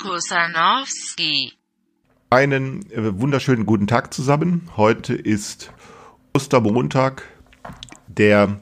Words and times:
Kusanowski. 0.00 1.52
Einen 2.30 2.90
äh, 2.90 3.20
wunderschönen 3.20 3.66
guten 3.66 3.86
Tag 3.86 4.14
zusammen. 4.14 4.70
Heute 4.76 5.14
ist 5.14 5.72
Ostermontag, 6.32 7.24
der 8.06 8.60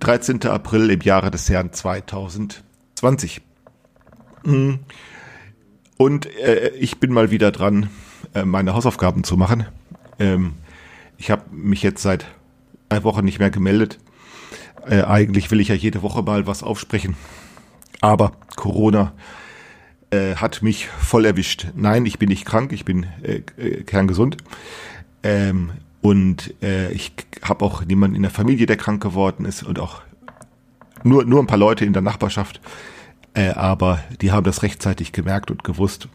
13. 0.00 0.44
April 0.46 0.90
im 0.90 1.00
Jahre 1.00 1.30
des 1.30 1.48
Herrn 1.48 1.72
2020. 1.72 3.40
Mm. 4.42 4.74
Und 5.96 6.26
äh, 6.26 6.70
ich 6.70 6.98
bin 6.98 7.12
mal 7.12 7.30
wieder 7.30 7.52
dran, 7.52 7.88
äh, 8.34 8.44
meine 8.44 8.74
Hausaufgaben 8.74 9.22
zu 9.22 9.36
machen. 9.36 9.64
Ähm, 10.18 10.54
ich 11.18 11.30
habe 11.30 11.44
mich 11.52 11.84
jetzt 11.84 12.02
seit 12.02 12.26
drei 12.88 13.04
Wochen 13.04 13.24
nicht 13.24 13.38
mehr 13.38 13.50
gemeldet. 13.50 14.00
Äh, 14.84 15.02
eigentlich 15.02 15.52
will 15.52 15.60
ich 15.60 15.68
ja 15.68 15.76
jede 15.76 16.02
Woche 16.02 16.22
mal 16.22 16.48
was 16.48 16.64
aufsprechen. 16.64 17.16
Aber 18.00 18.32
Corona 18.56 19.12
äh, 20.10 20.36
hat 20.36 20.62
mich 20.62 20.86
voll 20.86 21.24
erwischt. 21.24 21.68
Nein, 21.74 22.06
ich 22.06 22.18
bin 22.18 22.28
nicht 22.28 22.44
krank, 22.44 22.72
ich 22.72 22.84
bin 22.84 23.06
äh, 23.22 23.42
äh, 23.56 23.82
kerngesund. 23.82 24.36
Ähm, 25.22 25.70
und 26.00 26.54
äh, 26.62 26.90
ich 26.92 27.12
habe 27.42 27.64
auch 27.64 27.84
niemanden 27.84 28.16
in 28.16 28.22
der 28.22 28.30
Familie, 28.30 28.66
der 28.66 28.76
krank 28.76 29.02
geworden 29.02 29.44
ist 29.44 29.62
und 29.62 29.78
auch 29.78 30.02
nur, 31.02 31.24
nur 31.24 31.40
ein 31.40 31.46
paar 31.46 31.58
Leute 31.58 31.84
in 31.84 31.92
der 31.92 32.02
Nachbarschaft. 32.02 32.60
Äh, 33.34 33.50
aber 33.50 34.00
die 34.20 34.32
haben 34.32 34.44
das 34.44 34.62
rechtzeitig 34.62 35.12
gemerkt 35.12 35.50
und 35.50 35.64
gewusst. 35.64 36.08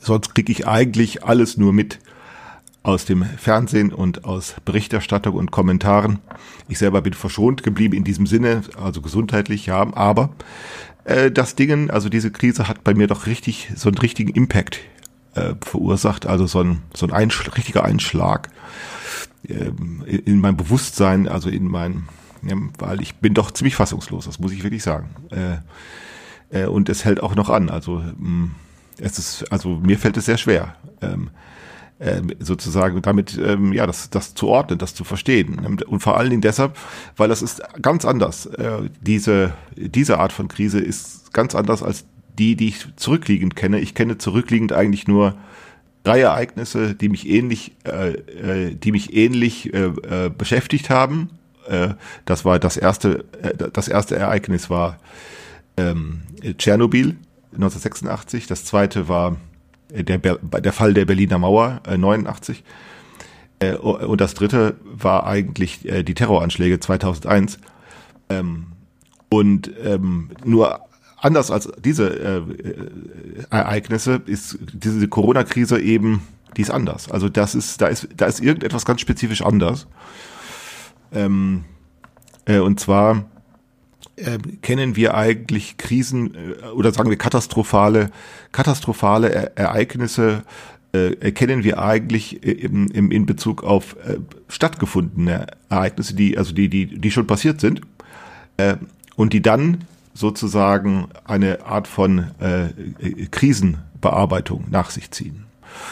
Sonst 0.00 0.34
kriege 0.34 0.50
ich 0.52 0.66
eigentlich 0.66 1.24
alles 1.24 1.56
nur 1.56 1.72
mit 1.72 1.98
aus 2.82 3.04
dem 3.04 3.24
Fernsehen 3.24 3.92
und 3.92 4.24
aus 4.24 4.54
Berichterstattung 4.64 5.34
und 5.34 5.50
Kommentaren. 5.50 6.20
Ich 6.68 6.78
selber 6.78 7.02
bin 7.02 7.14
verschont 7.14 7.64
geblieben 7.64 7.96
in 7.96 8.04
diesem 8.04 8.26
Sinne, 8.26 8.62
also 8.80 9.02
gesundheitlich, 9.02 9.66
ja, 9.66 9.92
aber 9.94 10.30
äh, 11.06 11.30
das 11.30 11.54
Ding, 11.54 11.90
also 11.90 12.08
diese 12.08 12.30
Krise 12.30 12.68
hat 12.68 12.84
bei 12.84 12.94
mir 12.94 13.06
doch 13.06 13.26
richtig 13.26 13.70
so 13.74 13.88
einen 13.88 13.98
richtigen 13.98 14.30
Impact 14.30 14.80
äh, 15.34 15.54
verursacht, 15.60 16.26
also 16.26 16.46
so 16.46 16.60
ein, 16.62 16.82
so 16.94 17.06
ein 17.06 17.12
Einschl 17.12 17.48
richtiger 17.50 17.84
Einschlag 17.84 18.48
äh, 19.48 19.70
in 20.06 20.40
mein 20.40 20.56
Bewusstsein, 20.56 21.28
also 21.28 21.48
in 21.48 21.66
mein, 21.68 22.08
ja, 22.42 22.56
weil 22.78 23.00
ich 23.00 23.16
bin 23.16 23.34
doch 23.34 23.50
ziemlich 23.50 23.76
fassungslos, 23.76 24.26
das 24.26 24.38
muss 24.38 24.52
ich 24.52 24.62
wirklich 24.62 24.82
sagen. 24.82 25.10
Äh, 25.30 26.62
äh, 26.62 26.66
und 26.66 26.88
es 26.88 27.04
hält 27.04 27.22
auch 27.22 27.34
noch 27.34 27.50
an, 27.50 27.70
also 27.70 27.98
mh, 27.98 28.14
mm, 28.18 28.54
es 28.98 29.18
ist, 29.18 29.52
also 29.52 29.68
mir 29.76 29.98
fällt 29.98 30.16
es 30.16 30.24
sehr 30.24 30.38
schwer. 30.38 30.76
Ähm, 31.02 31.30
ähm, 31.98 32.32
sozusagen 32.40 33.00
damit 33.02 33.38
ähm, 33.38 33.72
ja 33.72 33.86
das 33.86 34.10
das 34.10 34.34
zu 34.34 34.48
ordnen, 34.48 34.78
das 34.78 34.94
zu 34.94 35.04
verstehen 35.04 35.58
und 35.86 36.00
vor 36.00 36.18
allen 36.18 36.30
Dingen 36.30 36.42
deshalb, 36.42 36.76
weil 37.16 37.28
das 37.28 37.42
ist 37.42 37.62
ganz 37.80 38.04
anders. 38.04 38.46
Äh, 38.46 38.90
diese 39.00 39.54
diese 39.76 40.18
Art 40.18 40.32
von 40.32 40.48
Krise 40.48 40.78
ist 40.78 41.32
ganz 41.32 41.54
anders 41.54 41.82
als 41.82 42.04
die, 42.38 42.54
die 42.54 42.68
ich 42.68 42.86
zurückliegend 42.96 43.56
kenne. 43.56 43.80
Ich 43.80 43.94
kenne 43.94 44.18
zurückliegend 44.18 44.72
eigentlich 44.72 45.08
nur 45.08 45.36
drei 46.04 46.20
Ereignisse, 46.20 46.94
die 46.94 47.08
mich 47.08 47.28
ähnlich 47.28 47.72
äh, 47.84 48.10
äh, 48.10 48.74
die 48.74 48.92
mich 48.92 49.14
ähnlich 49.14 49.72
äh, 49.72 49.86
äh, 49.86 50.30
beschäftigt 50.30 50.90
haben. 50.90 51.30
Äh, 51.66 51.94
das 52.26 52.44
war 52.44 52.58
das 52.58 52.76
erste 52.76 53.24
äh, 53.40 53.70
das 53.72 53.88
erste 53.88 54.16
Ereignis 54.16 54.68
war 54.68 54.98
ähm, 55.78 56.22
Tschernobyl 56.58 57.16
1986. 57.52 58.46
Das 58.46 58.64
zweite 58.66 59.08
war 59.08 59.36
der, 59.90 60.18
der 60.18 60.72
Fall 60.72 60.94
der 60.94 61.04
Berliner 61.04 61.38
Mauer 61.38 61.80
äh, 61.86 61.96
89. 61.96 62.64
Äh, 63.58 63.74
und 63.74 64.20
das 64.20 64.34
dritte 64.34 64.76
war 64.84 65.26
eigentlich 65.26 65.86
äh, 65.88 66.02
die 66.02 66.14
Terroranschläge 66.14 66.80
2001. 66.80 67.58
Ähm, 68.28 68.66
und 69.28 69.70
ähm, 69.84 70.30
nur 70.44 70.80
anders 71.18 71.50
als 71.50 71.68
diese 71.82 72.08
äh, 72.08 72.36
äh, 72.38 72.90
Ereignisse 73.50 74.22
ist 74.26 74.58
diese 74.72 75.08
Corona-Krise 75.08 75.80
eben, 75.80 76.22
die 76.56 76.62
ist 76.62 76.70
anders. 76.70 77.10
Also 77.10 77.28
das 77.28 77.54
ist, 77.54 77.80
da 77.80 77.86
ist, 77.88 78.08
da 78.16 78.26
ist 78.26 78.40
irgendetwas 78.40 78.84
ganz 78.84 79.00
spezifisch 79.00 79.42
anders. 79.42 79.86
Ähm, 81.12 81.64
äh, 82.44 82.58
und 82.58 82.80
zwar 82.80 83.24
äh, 84.16 84.38
kennen 84.62 84.96
wir 84.96 85.14
eigentlich 85.14 85.76
Krisen 85.76 86.34
äh, 86.34 86.66
oder 86.68 86.92
sagen 86.92 87.10
wir 87.10 87.18
katastrophale, 87.18 88.10
katastrophale 88.52 89.28
e 89.28 89.50
Ereignisse 89.60 90.42
äh, 90.92 91.14
erkennen 91.20 91.64
wir 91.64 91.82
eigentlich 91.82 92.42
im, 92.42 92.88
im, 92.88 93.10
in 93.10 93.26
Bezug 93.26 93.62
auf 93.62 93.96
äh, 94.06 94.18
stattgefundene 94.48 95.46
Ereignisse, 95.68 96.14
die 96.14 96.38
also 96.38 96.54
die 96.54 96.68
die 96.68 96.86
die 96.86 97.10
schon 97.10 97.26
passiert 97.26 97.60
sind 97.60 97.82
äh, 98.56 98.76
und 99.16 99.32
die 99.32 99.42
dann 99.42 99.84
sozusagen 100.14 101.08
eine 101.24 101.66
Art 101.66 101.86
von 101.86 102.30
äh, 102.40 103.26
Krisenbearbeitung 103.30 104.64
nach 104.70 104.90
sich 104.90 105.10
ziehen. 105.10 105.44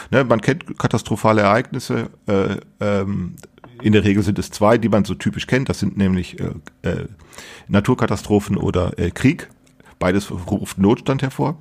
Ne, 0.09 0.23
man 0.23 0.41
kennt 0.41 0.79
katastrophale 0.79 1.41
Ereignisse. 1.41 2.09
Äh, 2.27 2.57
ähm, 2.79 3.35
in 3.81 3.93
der 3.93 4.03
Regel 4.03 4.23
sind 4.23 4.39
es 4.39 4.51
zwei, 4.51 4.77
die 4.77 4.89
man 4.89 5.05
so 5.05 5.13
typisch 5.13 5.47
kennt. 5.47 5.69
Das 5.69 5.79
sind 5.79 5.97
nämlich 5.97 6.39
äh, 6.39 6.89
äh, 6.89 7.05
Naturkatastrophen 7.67 8.57
oder 8.57 8.97
äh, 8.97 9.11
Krieg. 9.11 9.49
Beides 9.99 10.31
ruft 10.31 10.77
Notstand 10.77 11.21
hervor. 11.21 11.57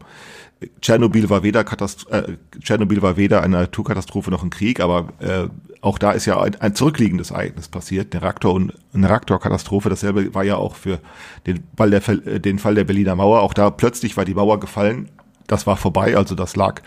Tschernobyl 0.80 1.28
war 1.30 1.42
weder 1.42 1.64
Katast 1.64 2.10
äh, 2.10 2.36
Tschernobyl 2.60 3.02
war 3.02 3.16
weder 3.16 3.42
eine 3.42 3.58
Naturkatastrophe 3.58 4.30
noch 4.30 4.42
ein 4.42 4.50
Krieg, 4.50 4.80
aber 4.80 5.08
äh, 5.18 5.48
auch 5.80 5.98
da 5.98 6.12
ist 6.12 6.26
ja 6.26 6.40
ein, 6.40 6.54
ein 6.60 6.74
zurückliegendes 6.74 7.30
Ereignis 7.30 7.68
passiert, 7.68 8.14
eine 8.14 8.22
Reaktor 8.22 8.54
und 8.54 8.72
eine 8.94 9.08
Reaktorkatastrophe. 9.08 9.90
Dasselbe 9.90 10.34
war 10.34 10.44
ja 10.44 10.56
auch 10.56 10.76
für 10.76 11.00
den 11.46 11.64
Fall 11.76 11.90
der 11.90 12.08
äh, 12.08 12.40
den 12.40 12.58
Fall 12.58 12.74
der 12.74 12.84
Berliner 12.84 13.16
Mauer. 13.16 13.40
Auch 13.40 13.54
da 13.54 13.70
plötzlich 13.70 14.16
war 14.16 14.24
die 14.24 14.34
Mauer 14.34 14.60
gefallen. 14.60 15.10
Das 15.46 15.66
war 15.66 15.76
vorbei, 15.76 16.16
also 16.16 16.34
das 16.34 16.56
lag, 16.56 16.80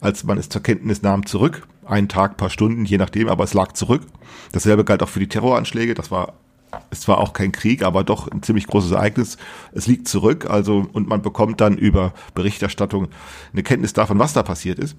als 0.00 0.22
man 0.22 0.38
es 0.38 0.48
zur 0.48 0.62
Kenntnis 0.62 1.02
nahm, 1.02 1.26
zurück. 1.26 1.66
Ein 1.86 2.08
Tag, 2.08 2.36
paar 2.36 2.50
Stunden, 2.50 2.84
je 2.84 2.98
nachdem, 2.98 3.28
aber 3.28 3.44
es 3.44 3.54
lag 3.54 3.72
zurück. 3.72 4.02
Dasselbe 4.52 4.84
galt 4.84 5.02
auch 5.02 5.08
für 5.08 5.20
die 5.20 5.28
Terroranschläge. 5.28 5.94
Das 5.94 6.10
war 6.10 6.34
es 6.90 7.06
war 7.08 7.18
auch 7.18 7.32
kein 7.32 7.52
Krieg, 7.52 7.82
aber 7.82 8.04
doch 8.04 8.28
ein 8.28 8.42
ziemlich 8.42 8.66
großes 8.66 8.92
Ereignis. 8.92 9.36
Es 9.72 9.86
liegt 9.86 10.08
zurück, 10.08 10.50
also 10.50 10.86
und 10.92 11.08
man 11.08 11.22
bekommt 11.22 11.60
dann 11.60 11.78
über 11.78 12.12
Berichterstattung 12.34 13.08
eine 13.52 13.62
Kenntnis 13.62 13.92
davon, 13.92 14.18
was 14.18 14.32
da 14.32 14.42
passiert 14.42 14.78
ist. 14.78 14.96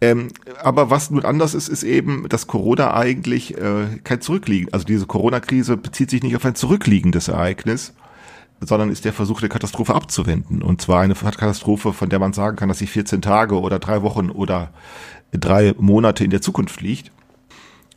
Ähm, 0.00 0.28
aber 0.62 0.88
was 0.88 1.10
nun 1.10 1.24
anders 1.24 1.54
ist, 1.54 1.68
ist 1.68 1.82
eben, 1.82 2.26
dass 2.28 2.46
Corona 2.46 2.94
eigentlich 2.94 3.58
äh, 3.58 3.98
kein 4.02 4.22
Zurückliegen, 4.22 4.72
also 4.72 4.86
diese 4.86 5.06
Corona-Krise 5.06 5.76
bezieht 5.76 6.08
sich 6.08 6.22
nicht 6.22 6.36
auf 6.36 6.44
ein 6.44 6.54
zurückliegendes 6.54 7.28
Ereignis, 7.28 7.92
sondern 8.60 8.90
ist 8.90 9.04
der 9.04 9.12
Versuch, 9.12 9.40
eine 9.40 9.48
Katastrophe 9.48 9.94
abzuwenden. 9.94 10.62
Und 10.62 10.80
zwar 10.80 11.00
eine 11.00 11.14
Katastrophe, 11.14 11.92
von 11.92 12.08
der 12.08 12.18
man 12.18 12.32
sagen 12.32 12.56
kann, 12.56 12.68
dass 12.68 12.78
sie 12.78 12.86
14 12.86 13.22
Tage 13.22 13.58
oder 13.58 13.78
drei 13.78 14.02
Wochen 14.02 14.30
oder 14.30 14.70
drei 15.32 15.74
Monate 15.78 16.24
in 16.24 16.30
der 16.30 16.42
Zukunft 16.42 16.80
liegt. 16.80 17.10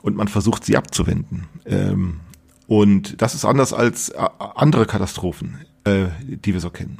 Und 0.01 0.16
man 0.16 0.28
versucht, 0.28 0.66
sie 0.66 0.78
abzuwenden. 0.78 1.47
Ähm, 1.66 2.19
und 2.68 3.22
das 3.22 3.35
ist 3.35 3.46
anders 3.46 3.74
als 3.74 4.09
äh, 4.09 4.28
andere 4.56 4.85
Katastrophen, 4.85 5.66
äh, 5.84 6.06
die 6.28 6.53
wir 6.53 6.59
so 6.59 6.69
kennen. 6.69 7.00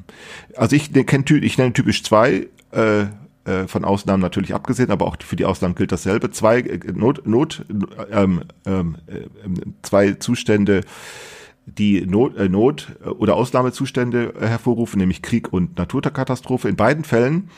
Also 0.56 0.76
ich, 0.76 0.92
ne, 0.92 1.06
ich 1.42 1.58
nenne 1.58 1.74
typisch 1.74 2.04
zwei, 2.04 2.48
äh, 2.72 3.06
von 3.68 3.84
Ausnahmen 3.84 4.22
natürlich 4.22 4.54
abgesehen, 4.54 4.90
aber 4.90 5.06
auch 5.06 5.18
für 5.22 5.36
die 5.36 5.44
Ausnahmen 5.44 5.76
gilt 5.76 5.92
dasselbe. 5.92 6.32
Zwei 6.32 6.80
Not, 6.94 7.28
Not 7.28 7.66
ähm, 8.10 8.46
ähm, 8.66 8.96
äh, 9.08 9.28
zwei 9.82 10.14
Zustände, 10.14 10.80
die 11.66 12.06
Not, 12.06 12.36
äh, 12.38 12.50
Not 12.50 12.98
oder 13.04 13.36
Ausnahmezustände 13.36 14.34
hervorrufen, 14.40 15.00
nämlich 15.00 15.22
Krieg 15.22 15.52
und 15.52 15.78
Naturkatastrophe. 15.78 16.70
In 16.70 16.76
beiden 16.76 17.04
Fällen 17.04 17.50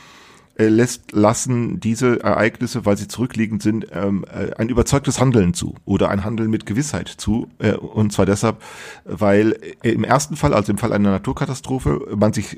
äh, 0.57 0.67
lässt, 0.67 1.11
lassen 1.11 1.79
diese 1.79 2.23
Ereignisse, 2.23 2.85
weil 2.85 2.97
sie 2.97 3.07
zurückliegend 3.07 3.61
sind, 3.61 3.87
ähm, 3.91 4.25
äh, 4.31 4.53
ein 4.55 4.69
überzeugtes 4.69 5.19
Handeln 5.19 5.53
zu 5.53 5.75
oder 5.85 6.09
ein 6.09 6.23
Handeln 6.23 6.49
mit 6.49 6.65
Gewissheit 6.65 7.09
zu. 7.09 7.49
Äh, 7.59 7.73
und 7.73 8.13
zwar 8.13 8.25
deshalb, 8.25 8.61
weil 9.03 9.57
äh, 9.83 9.89
im 9.91 10.03
ersten 10.03 10.35
Fall, 10.35 10.53
also 10.53 10.71
im 10.71 10.77
Fall 10.77 10.93
einer 10.93 11.11
Naturkatastrophe, 11.11 12.15
man 12.15 12.31
sich 12.31 12.57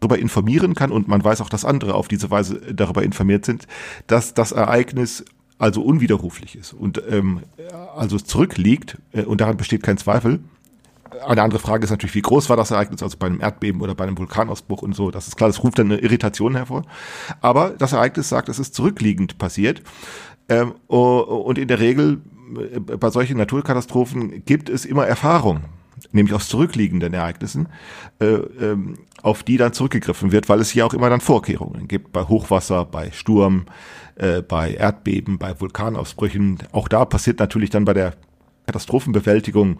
darüber 0.00 0.18
informieren 0.18 0.74
kann 0.74 0.90
und 0.90 1.06
man 1.06 1.22
weiß 1.22 1.40
auch, 1.42 1.48
dass 1.48 1.64
andere 1.64 1.94
auf 1.94 2.08
diese 2.08 2.30
Weise 2.30 2.60
darüber 2.74 3.04
informiert 3.04 3.44
sind, 3.44 3.68
dass 4.08 4.34
das 4.34 4.50
Ereignis 4.50 5.24
also 5.58 5.80
unwiderruflich 5.82 6.56
ist 6.56 6.72
und 6.72 7.00
ähm, 7.08 7.42
also 7.94 8.18
zurückliegt 8.18 8.98
äh, 9.12 9.22
und 9.22 9.40
daran 9.40 9.56
besteht 9.56 9.84
kein 9.84 9.96
Zweifel 9.96 10.40
eine 11.26 11.42
andere 11.42 11.60
Frage 11.60 11.84
ist 11.84 11.90
natürlich, 11.90 12.14
wie 12.14 12.22
groß 12.22 12.48
war 12.48 12.56
das 12.56 12.70
Ereignis, 12.70 13.02
also 13.02 13.16
bei 13.18 13.26
einem 13.26 13.40
Erdbeben 13.40 13.80
oder 13.80 13.94
bei 13.94 14.04
einem 14.04 14.18
Vulkanausbruch 14.18 14.82
und 14.82 14.94
so. 14.94 15.10
Das 15.10 15.28
ist 15.28 15.36
klar, 15.36 15.48
das 15.48 15.62
ruft 15.62 15.78
dann 15.78 15.92
eine 15.92 16.00
Irritation 16.00 16.56
hervor. 16.56 16.84
Aber 17.40 17.70
das 17.70 17.92
Ereignis 17.92 18.28
sagt, 18.28 18.48
es 18.48 18.58
ist 18.58 18.74
zurückliegend 18.74 19.38
passiert. 19.38 19.82
Ähm, 20.48 20.72
und 20.88 21.58
in 21.58 21.68
der 21.68 21.80
Regel 21.80 22.20
äh, 22.58 22.80
bei 22.80 23.10
solchen 23.10 23.38
Naturkatastrophen 23.38 24.44
gibt 24.44 24.68
es 24.68 24.84
immer 24.84 25.06
Erfahrung, 25.06 25.60
nämlich 26.10 26.34
aus 26.34 26.48
zurückliegenden 26.48 27.14
Ereignissen, 27.14 27.68
äh, 28.20 28.26
ähm, 28.26 28.98
auf 29.22 29.42
die 29.42 29.56
dann 29.56 29.72
zurückgegriffen 29.72 30.32
wird, 30.32 30.48
weil 30.48 30.60
es 30.60 30.70
hier 30.70 30.84
auch 30.86 30.94
immer 30.94 31.10
dann 31.10 31.20
Vorkehrungen 31.20 31.88
gibt, 31.88 32.12
bei 32.12 32.24
Hochwasser, 32.24 32.84
bei 32.84 33.10
Sturm, 33.12 33.66
äh, 34.16 34.42
bei 34.42 34.72
Erdbeben, 34.72 35.38
bei 35.38 35.58
Vulkanausbrüchen. 35.60 36.58
Auch 36.72 36.88
da 36.88 37.04
passiert 37.04 37.38
natürlich 37.38 37.70
dann 37.70 37.84
bei 37.84 37.94
der 37.94 38.14
Katastrophenbewältigung 38.66 39.78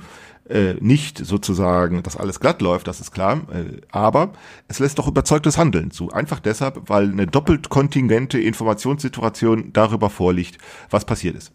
äh, 0.48 0.74
nicht 0.80 1.18
sozusagen, 1.18 2.02
dass 2.02 2.16
alles 2.16 2.40
glatt 2.40 2.60
läuft, 2.62 2.88
das 2.88 3.00
ist 3.00 3.12
klar, 3.12 3.42
äh, 3.52 3.80
aber 3.90 4.32
es 4.68 4.80
lässt 4.80 4.98
doch 4.98 5.06
überzeugtes 5.06 5.56
Handeln 5.56 5.90
zu. 5.90 6.10
Einfach 6.10 6.40
deshalb, 6.40 6.88
weil 6.88 7.10
eine 7.10 7.26
doppelt 7.26 7.68
kontingente 7.68 8.40
Informationssituation 8.40 9.72
darüber 9.72 10.10
vorliegt, 10.10 10.58
was 10.90 11.04
passiert 11.04 11.36
ist. 11.36 11.52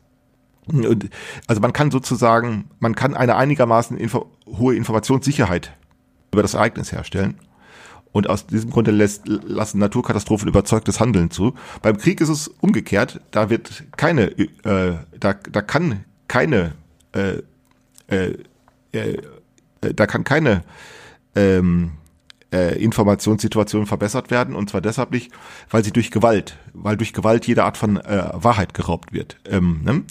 Und, 0.67 1.09
also 1.47 1.61
man 1.61 1.73
kann 1.73 1.91
sozusagen, 1.91 2.69
man 2.79 2.95
kann 2.95 3.15
eine 3.15 3.35
einigermaßen 3.35 3.97
info 3.97 4.31
hohe 4.45 4.75
Informationssicherheit 4.75 5.73
über 6.31 6.41
das 6.41 6.53
Ereignis 6.53 6.91
herstellen. 6.91 7.35
Und 8.11 8.29
aus 8.29 8.47
diesem 8.47 8.71
Grunde 8.71 8.91
lässt, 8.91 9.27
lassen 9.27 9.79
Naturkatastrophen 9.79 10.47
überzeugtes 10.47 10.99
Handeln 10.99 11.29
zu. 11.29 11.53
Beim 11.81 11.97
Krieg 11.97 12.21
ist 12.21 12.29
es 12.29 12.47
umgekehrt. 12.47 13.19
Da 13.31 13.49
wird 13.49 13.83
keine, 13.95 14.31
äh, 14.31 14.95
da, 15.19 15.33
da 15.33 15.61
kann 15.61 16.05
keine, 16.27 16.73
äh, 17.13 17.41
äh, 18.07 18.37
äh, 18.91 19.21
da 19.79 20.07
kann 20.07 20.23
keine 20.23 20.63
ähm, 21.35 21.91
äh, 22.51 22.81
Informationssituation 22.81 23.85
verbessert 23.85 24.31
werden 24.31 24.55
und 24.55 24.69
zwar 24.69 24.81
deshalb 24.81 25.11
nicht, 25.11 25.31
weil 25.69 25.83
sie 25.83 25.91
durch 25.91 26.11
Gewalt, 26.11 26.57
weil 26.73 26.97
durch 26.97 27.13
Gewalt 27.13 27.45
jede 27.45 27.63
Art 27.63 27.77
von 27.77 27.97
äh, 27.97 28.29
Wahrheit 28.33 28.73
geraubt 28.73 29.13
wird. 29.13 29.37
Ähm, 29.49 29.81
ne? 29.83 30.03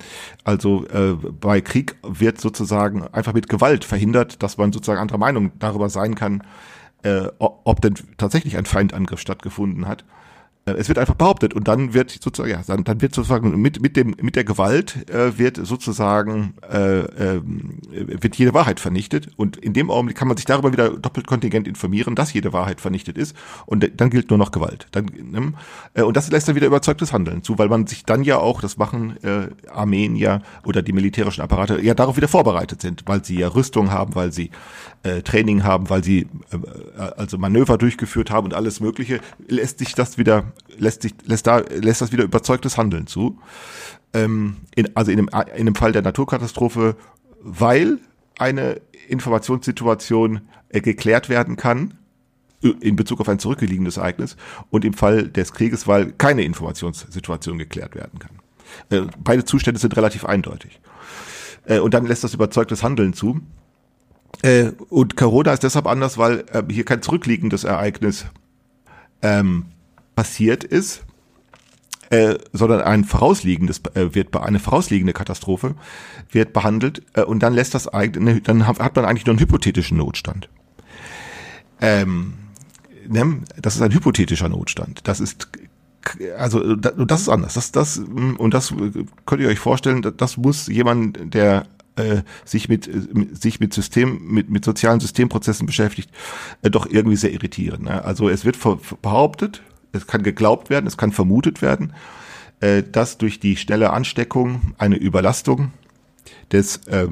Also 0.45 0.87
äh, 0.89 1.15
bei 1.15 1.61
Krieg 1.61 1.97
wird 2.03 2.41
sozusagen 2.41 3.03
einfach 3.09 3.33
mit 3.33 3.49
Gewalt 3.49 3.85
verhindert, 3.85 4.43
dass 4.43 4.59
man 4.59 4.73
sozusagen 4.73 5.01
anderer 5.01 5.19
Meinung 5.19 5.53
darüber 5.59 5.89
sein 5.89 6.15
kann, 6.15 6.43
äh, 7.03 7.29
ob 7.39 7.81
denn 7.81 7.95
tatsächlich 8.19 8.57
ein 8.57 8.67
Feindangriff 8.67 9.21
stattgefunden 9.21 9.89
hat. 9.89 10.05
Äh, 10.67 10.73
es 10.73 10.89
wird 10.89 10.99
einfach 10.99 11.15
behauptet 11.15 11.55
und 11.55 11.69
dann 11.69 11.95
wird 11.95 12.11
sozusagen, 12.11 12.51
ja, 12.51 12.63
dann, 12.67 12.85
dann 12.85 13.01
wird 13.01 13.15
sozusagen 13.15 13.61
mit, 13.61 13.81
mit 13.81 13.97
dem, 13.97 14.15
mit 14.21 14.37
der 14.37 14.45
Gewalt 14.45 15.09
äh, 15.11 15.39
wird 15.39 15.59
sozusagen, 15.65 16.55
äh, 16.71 16.99
äh, 17.01 17.41
wird 17.43 18.37
jede 18.37 18.53
Wahrheit 18.53 18.81
vernichtet 18.81 19.29
und 19.37 19.57
in 19.57 19.73
dem 19.73 19.91
Augenblick 19.91 20.17
kann 20.17 20.29
man 20.29 20.37
sich 20.37 20.47
darüber 20.47 20.73
wieder 20.73 20.91
doppelt 20.91 21.27
kontingent 21.27 21.69
informieren, 21.69 22.15
dass 22.15 22.33
jede 22.33 22.53
Wahrheit 22.53 22.81
vernichtet 22.81 23.17
ist 23.17 23.37
und 23.65 23.89
dann 23.97 24.11
gilt 24.11 24.31
nur 24.31 24.39
noch 24.39 24.51
Gewalt. 24.51 24.89
Dann, 24.91 25.07
ne? 25.07 25.53
äh, 25.95 26.03
und 26.03 26.17
das 26.17 26.31
lässt 26.31 26.49
dann 26.49 26.57
wieder 26.57 26.67
überzeugtes 26.67 27.13
Handeln 27.13 27.43
zu, 27.43 27.59
weil 27.59 27.69
man 27.69 27.87
sich 27.87 28.05
dann 28.05 28.25
ja 28.25 28.39
auch, 28.39 28.61
das 28.61 28.77
machen 28.77 29.17
äh, 29.23 29.49
Armeen 29.71 30.17
ja 30.17 30.43
oder 30.65 30.83
die 30.83 30.93
militärischen 30.93 31.43
Apparate 31.43 31.81
ja 31.81 31.95
darauf 31.95 32.17
wieder 32.17 32.29
vorbereitet 32.29 32.83
sind, 32.83 33.05
weil 33.07 33.25
sie 33.25 33.39
ja 33.39 33.49
Rüstung 33.49 33.93
haben, 33.93 34.15
weil 34.15 34.33
sie 34.33 34.51
äh, 35.05 35.23
Training 35.23 35.63
haben, 35.63 35.89
weil 35.91 36.03
sie 36.03 36.27
äh, 36.51 37.01
also 37.17 37.39
Manöver 37.39 37.79
durchgeführt 37.79 38.31
haben 38.31 38.47
und 38.47 38.55
alles 38.55 38.81
Mögliche, 38.81 39.21
lässt 39.47 39.79
sich 39.79 39.95
das 39.95 40.19
wieder 40.19 40.45
lässt 40.77 41.03
sich, 41.03 41.15
lässt 41.25 41.47
da, 41.47 41.59
lässt 41.59 42.01
das 42.01 42.13
wieder 42.13 42.25
überzeugtes 42.25 42.77
Handeln 42.77 43.07
zu. 43.07 43.39
Ähm, 44.13 44.57
in, 44.75 44.95
also 44.97 45.11
in 45.11 45.19
dem, 45.19 45.31
in 45.57 45.67
dem 45.67 45.75
Fall 45.75 45.93
der 45.93 46.03
Naturkatastrophe, 46.03 46.97
weil 47.41 47.99
eine 48.39 48.81
Informationssituation 49.09 50.43
äh, 50.69 50.81
geklärt 50.81 51.29
werden 51.29 51.57
kann 51.57 51.95
in 52.81 52.97
Bezug 52.97 53.21
auf 53.21 53.29
ein 53.29 53.39
zurückgeliegendes 53.39 53.99
Ereignis 53.99 54.37
und 54.71 54.85
im 54.85 54.95
Fall 54.95 55.29
des 55.29 55.53
Krieges, 55.53 55.87
weil 55.87 56.13
keine 56.13 56.43
Informationssituation 56.43 57.59
geklärt 57.59 57.95
werden 57.95 58.19
kann. 58.19 58.41
Äh, 58.91 59.09
beide 59.23 59.45
Zustände 59.45 59.79
sind 59.79 59.97
relativ 59.97 60.25
eindeutig. 60.25 60.81
Äh, 61.65 61.79
und 61.79 61.95
dann 61.95 62.07
lässt 62.07 62.25
das 62.25 62.35
überzeugtes 62.35 62.83
Handeln 62.83 63.13
zu. 63.13 63.41
Äh, 64.43 64.73
und 64.89 65.17
Corona 65.17 65.53
ist 65.53 65.63
deshalb 65.63 65.87
anders, 65.87 66.19
weil 66.19 66.45
äh, 66.53 66.63
hier 66.71 66.85
kein 66.85 67.03
zurückliegendes 67.03 67.65
Ereignis 67.65 68.27
ähm, 69.23 69.67
passiert 70.17 70.65
ist, 70.65 71.05
äh, 72.11 72.39
sondern 72.53 72.81
ein 72.83 73.05
vorausliegendes 73.05 73.81
äh, 73.95 74.15
wird 74.15 74.37
eine 74.37 74.59
vorausliegende 74.59 75.13
Katastrophe 75.13 75.75
wird 76.31 76.53
behandelt 76.53 77.03
äh, 77.15 77.23
und 77.23 77.43
dann 77.43 77.53
lässt 77.53 77.75
das 77.75 77.89
eigentlich 77.89 78.43
dann 78.43 78.67
hat 78.67 78.97
man 78.97 79.05
eigentlich 79.05 79.27
nur 79.27 79.35
einen 79.35 79.41
hypothetischen 79.41 79.99
Notstand. 79.99 80.49
Ähm, 81.81 82.35
ne, 83.09 83.43
das 83.61 83.77
ist 83.77 83.83
ein 83.83 83.93
hypothetischer 83.93 84.49
Notstand. 84.49 85.01
Das 85.09 85.21
ist 85.21 85.49
also 86.39 86.77
das 86.77 87.23
ist 87.23 87.29
anders. 87.29 87.55
Das 87.55 87.73
das 87.73 87.99
und 87.99 88.55
das 88.55 88.73
könnt 89.27 89.43
ihr 89.43 89.49
euch 89.49 89.59
vorstellen. 89.59 90.03
Das 90.17 90.37
muss 90.37 90.69
jemand, 90.69 91.35
der 91.35 91.67
äh, 91.97 92.23
sich 92.45 92.69
mit, 92.69 93.15
mit 93.15 93.43
sich 93.43 93.59
mit 93.59 93.75
System 93.75 94.21
mit 94.29 94.49
mit 94.49 94.65
sozialen 94.65 95.01
Systemprozessen 95.01 95.67
beschäftigt, 95.67 96.11
äh, 96.63 96.71
doch 96.71 96.87
irgendwie 96.87 97.17
sehr 97.17 97.33
irritieren. 97.33 97.85
Ne? 97.85 98.05
Also 98.05 98.29
es 98.29 98.45
wird 98.45 98.59
behauptet 99.03 99.63
es 99.97 100.07
kann 100.07 100.23
geglaubt 100.23 100.71
werden, 100.71 100.87
es 100.87 100.97
kann 100.97 101.13
vermutet 101.13 101.63
werden, 101.63 101.93
äh, 102.61 102.83
dass 102.83 103.19
durch 103.19 103.41
die 103.41 103.57
schnelle 103.57 103.91
Ansteckung 103.91 104.75
eine 104.79 104.97
Überlastung 104.97 105.73
des 106.53 106.79
äh, 106.87 107.09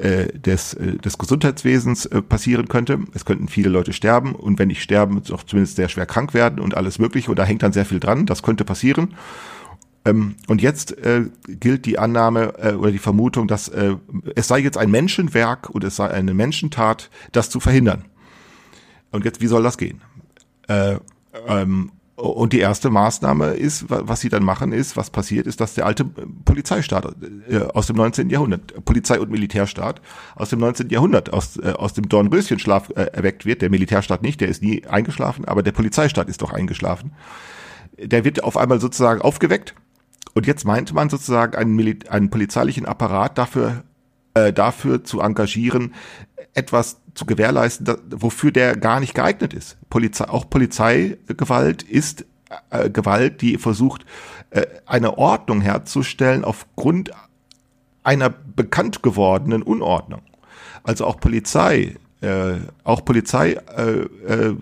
äh 0.00 0.38
des, 0.38 0.74
äh, 0.74 0.96
des 0.98 1.18
Gesundheitswesens 1.18 2.06
äh, 2.06 2.22
passieren 2.22 2.68
könnte. 2.68 3.00
Es 3.14 3.24
könnten 3.24 3.48
viele 3.48 3.68
Leute 3.68 3.92
sterben 3.92 4.34
und 4.34 4.58
wenn 4.58 4.68
nicht 4.68 4.82
sterben, 4.82 5.22
auch 5.32 5.42
zumindest 5.42 5.76
sehr 5.76 5.88
schwer 5.88 6.06
krank 6.06 6.32
werden 6.32 6.60
und 6.60 6.76
alles 6.76 6.98
Mögliche. 6.98 7.30
Und 7.30 7.38
da 7.38 7.44
hängt 7.44 7.62
dann 7.62 7.72
sehr 7.72 7.84
viel 7.84 8.00
dran. 8.00 8.24
Das 8.24 8.42
könnte 8.42 8.64
passieren. 8.64 9.14
Ähm, 10.04 10.34
und 10.48 10.62
jetzt 10.62 10.96
äh, 10.98 11.26
gilt 11.46 11.86
die 11.86 11.98
Annahme 11.98 12.54
äh, 12.58 12.72
oder 12.72 12.90
die 12.90 12.98
Vermutung, 12.98 13.46
dass 13.46 13.68
äh, 13.68 13.96
es 14.34 14.48
sei 14.48 14.58
jetzt 14.58 14.78
ein 14.78 14.90
Menschenwerk 14.90 15.70
und 15.70 15.84
es 15.84 15.96
sei 15.96 16.08
eine 16.10 16.34
Menschentat, 16.34 17.10
das 17.32 17.50
zu 17.50 17.60
verhindern. 17.60 18.04
Und 19.10 19.24
jetzt, 19.24 19.40
wie 19.40 19.46
soll 19.46 19.62
das 19.62 19.78
gehen? 19.78 20.00
Äh, 20.68 20.96
ähm, 21.46 21.92
und 22.22 22.52
die 22.52 22.60
erste 22.60 22.88
Maßnahme 22.88 23.54
ist, 23.54 23.86
was 23.88 24.20
sie 24.20 24.28
dann 24.28 24.44
machen, 24.44 24.72
ist, 24.72 24.96
was 24.96 25.10
passiert 25.10 25.48
ist, 25.48 25.60
dass 25.60 25.74
der 25.74 25.86
alte 25.86 26.04
Polizeistaat 26.04 27.16
äh, 27.48 27.58
aus 27.74 27.88
dem 27.88 27.96
19. 27.96 28.30
Jahrhundert, 28.30 28.84
Polizei- 28.84 29.18
und 29.18 29.30
Militärstaat 29.30 30.00
aus 30.36 30.50
dem 30.50 30.60
19. 30.60 30.88
Jahrhundert, 30.90 31.32
aus, 31.32 31.56
äh, 31.56 31.72
aus 31.72 31.94
dem 31.94 32.08
Dornröschenschlaf 32.08 32.90
äh, 32.90 33.06
erweckt 33.12 33.44
wird. 33.44 33.60
Der 33.60 33.70
Militärstaat 33.70 34.22
nicht, 34.22 34.40
der 34.40 34.48
ist 34.48 34.62
nie 34.62 34.86
eingeschlafen, 34.86 35.46
aber 35.46 35.64
der 35.64 35.72
Polizeistaat 35.72 36.28
ist 36.28 36.42
doch 36.42 36.52
eingeschlafen. 36.52 37.12
Der 37.98 38.24
wird 38.24 38.44
auf 38.44 38.56
einmal 38.56 38.80
sozusagen 38.80 39.20
aufgeweckt. 39.20 39.74
Und 40.32 40.46
jetzt 40.46 40.64
meint 40.64 40.94
man 40.94 41.10
sozusagen 41.10 41.56
einen, 41.56 42.04
einen 42.08 42.30
polizeilichen 42.30 42.86
Apparat 42.86 43.36
dafür, 43.36 43.82
äh, 44.34 44.52
dafür 44.52 45.04
zu 45.04 45.20
engagieren, 45.20 45.94
etwas 46.54 47.00
zu 47.14 47.26
gewährleisten, 47.26 47.86
da, 47.86 47.96
wofür 48.10 48.50
der 48.50 48.76
gar 48.76 49.00
nicht 49.00 49.14
geeignet 49.14 49.54
ist. 49.54 49.76
Polizei, 49.90 50.28
auch 50.28 50.48
Polizeigewalt 50.48 51.82
ist 51.82 52.24
äh, 52.70 52.90
Gewalt, 52.90 53.42
die 53.42 53.58
versucht, 53.58 54.04
äh, 54.50 54.66
eine 54.86 55.18
Ordnung 55.18 55.60
herzustellen 55.60 56.44
aufgrund 56.44 57.10
einer 58.02 58.30
bekannt 58.30 59.02
gewordenen 59.02 59.62
Unordnung. 59.62 60.22
Also 60.82 61.06
auch 61.06 61.20
Polizei, 61.20 61.96
äh, 62.20 62.54
auch 62.84 63.04
Polizei 63.04 63.52
äh, 63.52 64.00
äh, 64.26 64.54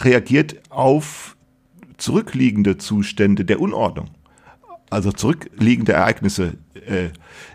reagiert 0.00 0.56
auf 0.70 1.36
zurückliegende 1.96 2.78
Zustände 2.78 3.44
der 3.44 3.60
Unordnung. 3.60 4.10
Also 4.90 5.12
zurückliegende 5.12 5.92
Ereignisse 5.92 6.58
äh, 6.74 7.10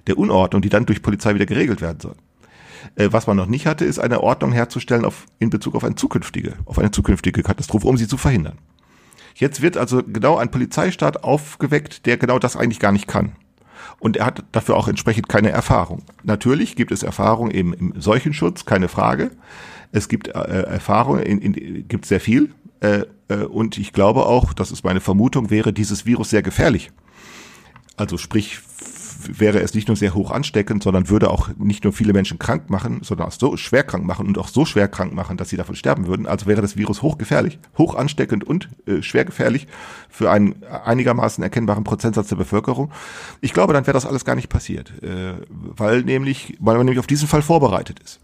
der 0.08 0.18
Unordnung, 0.18 0.62
die 0.62 0.70
dann 0.70 0.86
durch 0.86 1.02
Polizei 1.02 1.36
wieder 1.36 1.46
geregelt 1.46 1.82
werden 1.82 2.00
sollen. 2.00 2.20
Äh, 2.96 3.10
was 3.12 3.28
man 3.28 3.38
noch 3.38 3.48
nicht 3.48 3.68
hatte, 3.68 3.86
ist 3.86 4.00
eine 4.00 4.22
Ordnung 4.22 4.52
herzustellen 4.52 5.06
auf, 5.06 5.26
in 5.40 5.50
Bezug 5.50 5.76
auf 5.76 5.84
eine 5.84 5.96
zukünftige, 5.96 6.54
auf 6.66 6.80
eine 6.80 6.92
zukünftige 6.92 7.44
Katastrophe, 7.44 7.88
um 7.88 7.98
sie 7.98 8.08
zu 8.08 8.18
verhindern. 8.18 8.58
Jetzt 9.36 9.62
wird 9.62 9.76
also 9.76 10.02
genau 10.02 10.38
ein 10.38 10.50
Polizeistaat 10.50 11.24
aufgeweckt, 11.24 12.06
der 12.06 12.18
genau 12.18 12.40
das 12.40 12.56
eigentlich 12.56 12.80
gar 12.80 12.94
nicht 12.94 13.08
kann. 13.08 13.34
Und 14.00 14.18
er 14.18 14.26
hat 14.26 14.44
dafür 14.52 14.78
auch 14.78 14.88
entsprechend 14.88 15.28
keine 15.28 15.50
Erfahrung. 15.50 16.04
Natürlich 16.24 16.76
gibt 16.76 16.92
es 16.92 17.04
Erfahrung 17.04 17.52
im, 17.52 17.74
im 17.74 17.94
Seuchenschutz, 18.00 18.66
keine 18.66 18.88
Frage. 18.88 19.32
Es 19.92 20.08
gibt 20.08 20.30
äh, 20.30 20.32
Erfahrung, 20.32 21.20
in, 21.20 21.40
in, 21.40 21.88
gibt 21.88 22.06
sehr 22.06 22.20
viel. 22.20 22.54
Äh, 22.80 23.04
äh, 23.28 23.44
und 23.44 23.78
ich 23.78 23.94
glaube 23.94 24.26
auch, 24.26 24.54
das 24.54 24.72
ist 24.72 24.84
meine 24.84 25.02
Vermutung, 25.02 25.50
wäre 25.50 25.74
dieses 25.74 26.06
Virus 26.06 26.30
sehr 26.30 26.42
gefährlich. 26.42 26.92
Also 27.98 28.18
sprich 28.18 28.60
wäre 29.28 29.60
es 29.60 29.74
nicht 29.74 29.88
nur 29.88 29.98
sehr 29.98 30.14
hoch 30.14 30.32
ansteckend, 30.32 30.84
sondern 30.84 31.10
würde 31.10 31.30
auch 31.30 31.50
nicht 31.58 31.84
nur 31.84 31.94
viele 31.94 32.14
Menschen 32.14 32.40
krank 32.40 32.70
machen, 32.70 33.00
sondern 33.02 33.28
auch 33.28 33.32
so 33.32 33.58
schwer 33.58 33.84
krank 33.84 34.06
machen 34.06 34.28
und 34.28 34.38
auch 34.38 34.48
so 34.48 34.66
schwer 34.66 34.88
krank 34.88 35.14
machen, 35.14 35.38
dass 35.38 35.50
sie 35.50 35.58
davon 35.58 35.76
sterben 35.76 36.08
würden. 36.08 36.28
Also 36.28 36.46
wäre 36.46 36.62
das 36.62 36.78
Virus 36.78 37.02
hochgefährlich, 37.02 37.60
hoch 37.78 37.96
ansteckend 37.96 38.44
und 38.44 38.70
äh, 38.86 39.02
schwer 39.02 39.26
gefährlich 39.26 39.68
für 40.10 40.30
einen 40.32 40.64
einigermaßen 40.64 41.44
erkennbaren 41.44 41.84
Prozentsatz 41.84 42.28
der 42.28 42.36
Bevölkerung. 42.36 42.92
Ich 43.42 43.54
glaube, 43.54 43.74
dann 43.74 43.88
wäre 43.88 43.94
das 43.94 44.06
alles 44.06 44.26
gar 44.26 44.36
nicht 44.36 44.50
passiert, 44.50 44.92
äh, 45.02 45.34
weil 45.50 46.04
nämlich, 46.04 46.58
weil 46.60 46.78
man 46.78 46.86
nämlich 46.86 47.00
auf 47.00 47.08
diesen 47.08 47.28
Fall 47.28 47.42
vorbereitet 47.42 48.00
ist. 48.00 48.20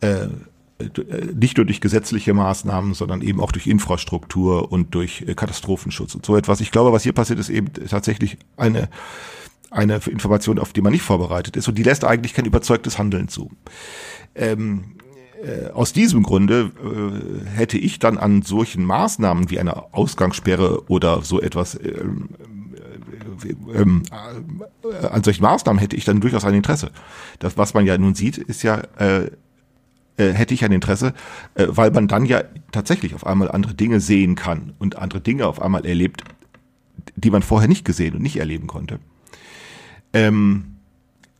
Äh, 0.00 0.28
nicht 1.34 1.56
nur 1.56 1.66
durch 1.66 1.80
gesetzliche 1.80 2.34
Maßnahmen, 2.34 2.94
sondern 2.94 3.22
eben 3.22 3.40
auch 3.40 3.52
durch 3.52 3.66
Infrastruktur 3.66 4.70
und 4.72 4.94
durch 4.94 5.22
äh, 5.22 5.34
Katastrophenschutz 5.34 6.14
und 6.14 6.24
so 6.24 6.36
etwas. 6.36 6.60
Ich 6.60 6.70
glaube, 6.70 6.92
was 6.92 7.02
hier 7.02 7.12
passiert, 7.12 7.38
ist 7.38 7.50
eben 7.50 7.72
tatsächlich 7.72 8.38
eine 8.56 8.88
eine 9.70 10.00
Information, 10.06 10.58
auf 10.58 10.72
die 10.72 10.80
man 10.80 10.92
nicht 10.92 11.02
vorbereitet 11.02 11.56
ist 11.56 11.68
und 11.68 11.78
die 11.78 11.84
lässt 11.84 12.04
eigentlich 12.04 12.34
kein 12.34 12.44
überzeugtes 12.44 12.98
Handeln 12.98 13.28
zu. 13.28 13.52
Ähm, 14.34 14.96
äh, 15.42 15.70
aus 15.70 15.92
diesem 15.92 16.22
Grunde 16.22 16.72
äh, 16.82 17.48
hätte 17.56 17.78
ich 17.78 17.98
dann 17.98 18.18
an 18.18 18.42
solchen 18.42 18.84
Maßnahmen 18.84 19.48
wie 19.50 19.60
eine 19.60 19.94
Ausgangssperre 19.94 20.88
oder 20.88 21.22
so 21.22 21.40
etwas 21.40 21.76
äh, 21.76 22.04
ähm, 23.74 24.02
äh, 24.82 25.06
an 25.06 25.24
solchen 25.24 25.42
Maßnahmen 25.42 25.80
hätte 25.80 25.96
ich 25.96 26.04
dann 26.04 26.20
durchaus 26.20 26.44
ein 26.44 26.54
Interesse. 26.54 26.90
Das, 27.38 27.56
was 27.56 27.72
man 27.74 27.86
ja 27.86 27.96
nun 27.96 28.14
sieht, 28.14 28.36
ist 28.38 28.62
ja, 28.62 28.82
äh, 30.16 30.32
hätte 30.32 30.54
ich 30.54 30.64
ein 30.64 30.72
Interesse, 30.72 31.14
äh, 31.54 31.66
weil 31.68 31.90
man 31.90 32.08
dann 32.08 32.24
ja 32.24 32.42
tatsächlich 32.72 33.14
auf 33.14 33.26
einmal 33.26 33.50
andere 33.50 33.74
Dinge 33.74 34.00
sehen 34.00 34.34
kann 34.34 34.74
und 34.78 34.96
andere 34.96 35.20
Dinge 35.20 35.46
auf 35.46 35.60
einmal 35.60 35.86
erlebt, 35.86 36.24
die 37.16 37.30
man 37.30 37.42
vorher 37.42 37.68
nicht 37.68 37.84
gesehen 37.84 38.14
und 38.14 38.22
nicht 38.22 38.36
erleben 38.36 38.66
konnte. 38.66 38.98
Ähm, 40.12 40.76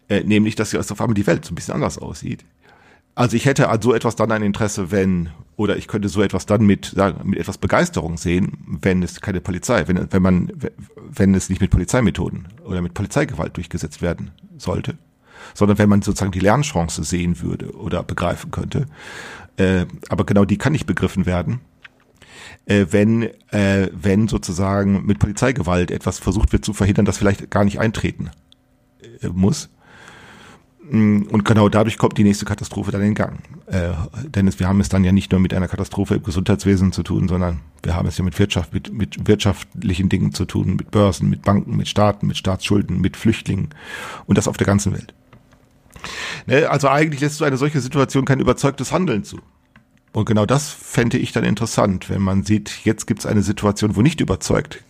äh, 0.09 0.23
nämlich, 0.25 0.57
dass 0.57 0.73
ja 0.73 0.81
auf 0.81 1.00
einmal 1.00 1.15
die 1.15 1.27
Welt 1.27 1.45
so 1.45 1.53
ein 1.53 1.55
bisschen 1.55 1.75
anders 1.75 1.99
aussieht. 1.99 2.45
Also 3.15 3.37
ich 3.37 3.45
hätte 3.45 3.69
an 3.69 3.83
so 3.83 3.93
etwas 3.93 4.17
dann 4.17 4.33
ein 4.33 4.43
Interesse, 4.43 4.91
wenn, 4.91 5.31
oder 5.57 5.77
ich 5.77 5.89
könnte 5.89 6.09
so 6.09 6.23
etwas 6.23 6.47
dann 6.47 6.65
mit, 6.65 6.87
sagen, 6.87 7.29
mit 7.29 7.39
etwas 7.39 7.59
Begeisterung 7.59 8.17
sehen, 8.17 8.53
wenn 8.67 9.03
es 9.03 9.21
keine 9.21 9.41
Polizei, 9.41 9.87
wenn, 9.89 10.11
wenn 10.11 10.23
man, 10.23 10.53
wenn 10.97 11.35
es 11.35 11.49
nicht 11.49 11.61
mit 11.61 11.71
Polizeimethoden 11.71 12.49
oder 12.65 12.81
mit 12.83 12.95
Polizeigewalt 12.95 13.57
durchgesetzt 13.57 14.00
werden 14.00 14.31
sollte, 14.59 14.97
sondern 15.54 15.78
wenn 15.78 15.88
man 15.88 16.02
sozusagen 16.02 16.33
die 16.33 16.40
Lernchance 16.40 17.02
sehen 17.04 17.40
würde 17.40 17.73
oder 17.76 18.02
begreifen 18.02 18.50
könnte. 18.50 18.87
Äh, 19.57 19.87
aber 20.09 20.25
genau 20.25 20.45
die 20.45 20.59
kann 20.59 20.73
nicht 20.73 20.87
begriffen 20.87 21.26
werden, 21.26 21.61
äh, 22.66 22.87
wenn, 22.90 23.25
äh, 23.50 23.88
wenn 23.92 24.28
sozusagen 24.28 25.04
mit 25.04 25.19
Polizeigewalt 25.19 25.90
etwas 25.90 26.19
versucht 26.19 26.52
wird 26.52 26.64
zu 26.64 26.73
verhindern, 26.73 27.04
das 27.04 27.19
vielleicht 27.19 27.50
gar 27.50 27.64
nicht 27.64 27.80
eintreten 27.80 28.30
äh, 29.23 29.28
muss. 29.28 29.71
Mm, 30.90 31.23
und 31.30 31.45
genau 31.45 31.69
dadurch 31.69 31.99
kommt 31.99 32.19
die 32.19 32.25
nächste 32.25 32.45
Katastrophe 32.45 32.90
dann 32.90 33.02
in 33.02 33.14
Gang. 33.14 33.40
Äh, 33.66 33.92
denn 34.25 34.50
wir 34.59 34.69
haben 34.69 34.80
es 34.80 34.88
dann 34.88 35.04
ja 35.04 35.12
nicht 35.12 35.30
nur 35.30 35.40
mit 35.40 35.54
einer 35.54 35.69
Katastrophe 35.69 36.16
im 36.16 36.23
Gesundheitswesen 36.23 36.92
zu 36.92 37.02
tun, 37.02 37.28
sondern 37.28 37.61
wir 37.83 37.95
haben 37.95 38.09
es 38.09 38.19
ja 38.19 38.25
mit 38.25 38.38
Wirtschaft, 38.38 38.73
mit, 38.73 38.92
mit 38.92 39.26
wirtschaftlichen 39.28 40.09
Dingen 40.09 40.33
zu 40.33 40.45
tun, 40.45 40.76
mit 40.76 40.90
Börsen, 40.90 41.28
mit 41.30 41.42
Banken, 41.42 41.76
mit 41.76 41.88
Staaten, 41.88 42.26
mit 42.26 42.37
Staatsschulden, 42.37 43.00
mit 43.00 43.16
Flüchtlingen 43.16 43.71
und 44.26 44.38
das 44.38 44.49
auf 44.49 44.57
der 44.57 44.66
ganzen 44.66 44.92
Welt. 44.92 45.14
Ne, 46.47 46.69
also 46.69 46.88
eigentlich 46.88 47.21
lässt 47.21 47.37
so 47.37 47.45
eine 47.45 47.57
solche 47.57 47.80
Situation 47.80 48.25
kein 48.25 48.40
überzeugtes 48.40 48.92
Handeln 48.92 49.25
zu. 49.25 49.40
Und 50.12 50.25
genau 50.26 50.47
das 50.47 50.69
fände 50.71 51.19
ich 51.19 51.33
dann 51.33 51.45
interessant, 51.45 52.11
wenn 52.11 52.23
man 52.23 52.42
sieht, 52.42 52.85
jetzt 52.85 53.07
gibt 53.07 53.21
es 53.21 53.26
eine 53.26 53.42
Situation, 53.42 53.97
wo 53.97 54.02
nicht 54.02 54.21
überzeugt 54.21 54.83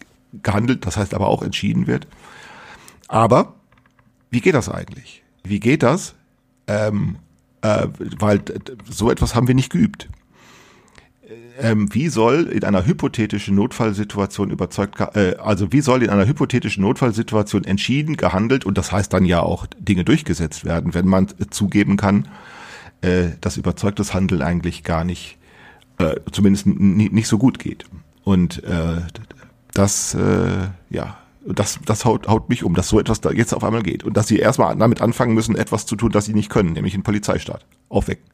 gehandelt, 0.43 0.87
das 0.87 0.97
heißt 0.97 1.14
aber 1.14 1.29
auch 1.29 1.43
entschieden 1.43 1.87
wird. 1.87 2.07
Aber 3.09 3.55
wie 4.31 4.40
geht 4.40 4.55
das 4.55 4.69
eigentlich? 4.69 5.23
Wie 5.43 5.61
geht 5.61 5.83
das? 5.83 6.14
Ähm, 6.67 7.17
äh, 7.62 7.88
weil 8.19 8.40
so 8.88 9.11
etwas 9.11 9.35
haben 9.35 9.49
wir 9.49 9.55
nicht 9.55 9.71
geübt. 9.73 10.09
Ähm, 11.62 11.93
wie 11.93 12.09
soll 12.09 12.45
in 12.45 12.64
einer 12.64 12.87
hypothetischen 12.87 13.55
Notfallsituation 13.55 14.50
überzeugt, 14.50 14.99
äh, 15.14 15.37
also 15.37 15.73
wie 15.73 15.83
soll 15.83 16.02
in 16.02 16.09
einer 16.09 16.26
hypothetischen 16.26 16.83
Notfallsituation 16.83 17.64
entschieden 17.64 18.17
gehandelt 18.17 18.64
und 18.64 18.79
das 18.79 18.93
heißt 18.93 19.12
dann 19.12 19.26
ja 19.26 19.40
auch 19.40 19.67
Dinge 19.79 20.05
durchgesetzt 20.05 20.64
werden, 20.64 20.95
wenn 20.95 21.07
man 21.07 21.29
zugeben 21.50 21.99
kann, 21.99 22.29
äh, 23.02 23.29
dass 23.40 23.59
überzeugtes 23.59 24.14
Handeln 24.14 24.40
eigentlich 24.40 24.85
gar 24.85 25.05
nicht, 25.05 25.37
äh, 25.99 26.17
zumindest 26.33 26.67
nicht 26.67 27.29
so 27.29 27.37
gut 27.37 27.59
geht. 27.59 27.85
Und 28.25 28.64
äh, 28.64 29.02
das, 29.75 30.14
äh, 30.14 30.69
ja, 30.88 31.19
das, 31.47 31.79
das 31.85 32.05
haut, 32.05 32.29
haut 32.29 32.49
mich 32.49 32.64
um, 32.64 32.75
dass 32.75 32.88
so 32.88 33.00
etwas 33.00 33.21
da 33.21 33.31
jetzt 33.31 33.52
auf 33.55 33.64
einmal 33.64 33.83
geht. 33.83 34.05
Und 34.05 34.17
dass 34.17 34.29
sie 34.29 34.38
erstmal 34.38 34.76
damit 34.76 35.00
anfangen 35.00 35.35
müssen, 35.35 35.57
etwas 35.57 35.87
zu 35.87 35.97
tun, 35.97 36.11
das 36.11 36.26
sie 36.26 36.35
nicht 36.35 36.50
können, 36.50 36.73
nämlich 36.73 36.95
einen 36.95 37.02
Polizeistaat 37.02 37.64
aufwecken. 37.88 38.25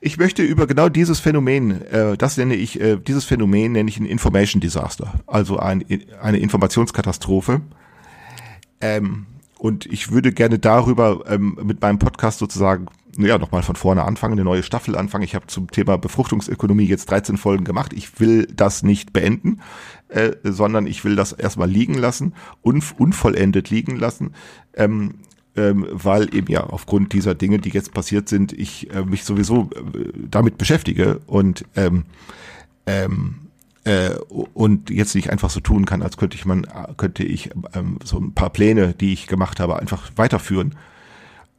Ich 0.00 0.16
möchte 0.16 0.42
über 0.42 0.66
genau 0.66 0.88
dieses 0.88 1.18
Phänomen, 1.20 1.82
äh, 1.86 2.16
das 2.16 2.36
nenne 2.36 2.54
ich, 2.54 2.80
äh, 2.80 2.96
dieses 2.96 3.24
Phänomen 3.24 3.72
nenne 3.72 3.88
ich 3.88 3.98
ein 3.98 4.06
Information 4.06 4.60
Disaster, 4.60 5.14
also 5.26 5.58
ein, 5.58 5.84
eine 6.20 6.38
Informationskatastrophe. 6.38 7.60
Ähm, 8.80 9.26
und 9.58 9.86
ich 9.86 10.12
würde 10.12 10.32
gerne 10.32 10.58
darüber 10.60 11.24
ähm, 11.26 11.58
mit 11.62 11.80
meinem 11.80 11.98
Podcast 11.98 12.38
sozusagen 12.38 12.86
ja, 13.16 13.36
nochmal 13.36 13.64
von 13.64 13.74
vorne 13.74 14.04
anfangen, 14.04 14.34
eine 14.34 14.44
neue 14.44 14.62
Staffel 14.62 14.96
anfangen. 14.96 15.24
Ich 15.24 15.34
habe 15.34 15.48
zum 15.48 15.70
Thema 15.70 15.98
Befruchtungsökonomie 15.98 16.84
jetzt 16.84 17.10
13 17.10 17.36
Folgen 17.36 17.64
gemacht. 17.64 17.92
Ich 17.92 18.20
will 18.20 18.46
das 18.46 18.84
nicht 18.84 19.12
beenden, 19.12 19.60
äh, 20.08 20.32
sondern 20.44 20.86
ich 20.86 21.04
will 21.04 21.16
das 21.16 21.32
erstmal 21.32 21.68
liegen 21.68 21.94
lassen, 21.94 22.34
unv 22.62 22.94
unvollendet 22.96 23.70
liegen 23.70 23.96
lassen. 23.96 24.34
Ähm, 24.74 25.14
ähm, 25.58 25.86
weil 25.90 26.34
eben 26.34 26.50
ja 26.50 26.64
aufgrund 26.64 27.12
dieser 27.12 27.34
Dinge, 27.34 27.58
die 27.58 27.70
jetzt 27.70 27.92
passiert 27.92 28.28
sind, 28.28 28.52
ich 28.52 28.90
äh, 28.94 29.04
mich 29.04 29.24
sowieso 29.24 29.70
äh, 29.74 30.12
damit 30.30 30.56
beschäftige 30.56 31.20
und 31.26 31.64
ähm, 31.76 32.04
ähm, 32.86 33.34
äh, 33.84 34.10
und 34.54 34.90
jetzt 34.90 35.14
nicht 35.14 35.30
einfach 35.30 35.50
so 35.50 35.60
tun 35.60 35.84
kann, 35.84 36.02
als 36.02 36.16
könnte 36.16 36.36
ich 36.36 36.44
man 36.44 36.66
könnte 36.96 37.24
ich 37.24 37.50
ähm, 37.74 37.98
so 38.04 38.18
ein 38.18 38.32
paar 38.32 38.50
Pläne, 38.50 38.94
die 38.94 39.12
ich 39.12 39.26
gemacht 39.26 39.60
habe, 39.60 39.78
einfach 39.78 40.10
weiterführen 40.16 40.74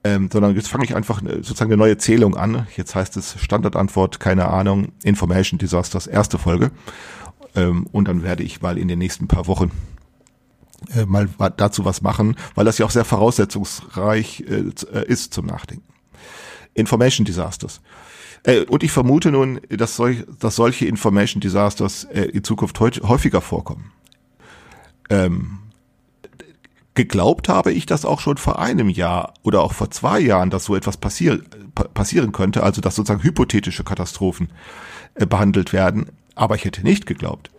ähm, 0.03 0.29
sondern 0.31 0.55
jetzt 0.55 0.69
fange 0.69 0.85
ich 0.85 0.95
einfach 0.95 1.21
sozusagen 1.21 1.71
eine 1.71 1.77
neue 1.77 1.97
Zählung 1.97 2.37
an. 2.37 2.67
Jetzt 2.75 2.95
heißt 2.95 3.17
es 3.17 3.35
Standardantwort, 3.41 4.19
keine 4.19 4.47
Ahnung, 4.47 4.89
Information 5.03 5.57
Disasters, 5.57 6.07
erste 6.07 6.37
Folge. 6.37 6.71
Ähm, 7.55 7.85
und 7.91 8.07
dann 8.07 8.23
werde 8.23 8.43
ich 8.43 8.61
mal 8.61 8.77
in 8.77 8.87
den 8.87 8.99
nächsten 8.99 9.27
paar 9.27 9.47
Wochen 9.47 9.71
äh, 10.95 11.05
mal 11.05 11.29
dazu 11.57 11.85
was 11.85 12.01
machen, 12.01 12.35
weil 12.55 12.65
das 12.65 12.77
ja 12.77 12.85
auch 12.85 12.91
sehr 12.91 13.05
voraussetzungsreich 13.05 14.45
äh, 14.47 15.05
ist 15.05 15.33
zum 15.33 15.45
Nachdenken. 15.45 15.83
Information 16.73 17.25
Disasters. 17.25 17.81
Äh, 18.43 18.61
und 18.65 18.83
ich 18.83 18.91
vermute 18.91 19.31
nun, 19.31 19.59
dass, 19.69 19.95
solch, 19.95 20.25
dass 20.39 20.55
solche 20.55 20.85
Information 20.85 21.41
Disasters 21.41 22.05
äh, 22.05 22.23
in 22.23 22.43
Zukunft 22.43 22.79
häufiger 22.79 23.41
vorkommen. 23.41 23.91
Ähm, 25.09 25.59
Geglaubt 26.99 27.47
habe 27.47 27.71
ich 27.71 27.85
das 27.85 28.03
auch 28.03 28.19
schon 28.19 28.35
vor 28.35 28.59
einem 28.59 28.89
Jahr 28.89 29.33
oder 29.41 29.61
auch 29.61 29.71
vor 29.71 29.89
zwei 29.89 30.19
Jahren, 30.19 30.49
dass 30.49 30.65
so 30.65 30.75
etwas 30.75 30.97
passier 30.97 31.41
passieren 31.93 32.33
könnte, 32.33 32.61
also 32.61 32.81
dass 32.81 32.95
sozusagen 32.95 33.23
hypothetische 33.23 33.85
Katastrophen 33.85 34.49
äh, 35.15 35.25
behandelt 35.25 35.71
werden. 35.71 36.07
Aber 36.35 36.55
ich 36.55 36.65
hätte 36.65 36.83
nicht 36.83 37.05
geglaubt, 37.05 37.51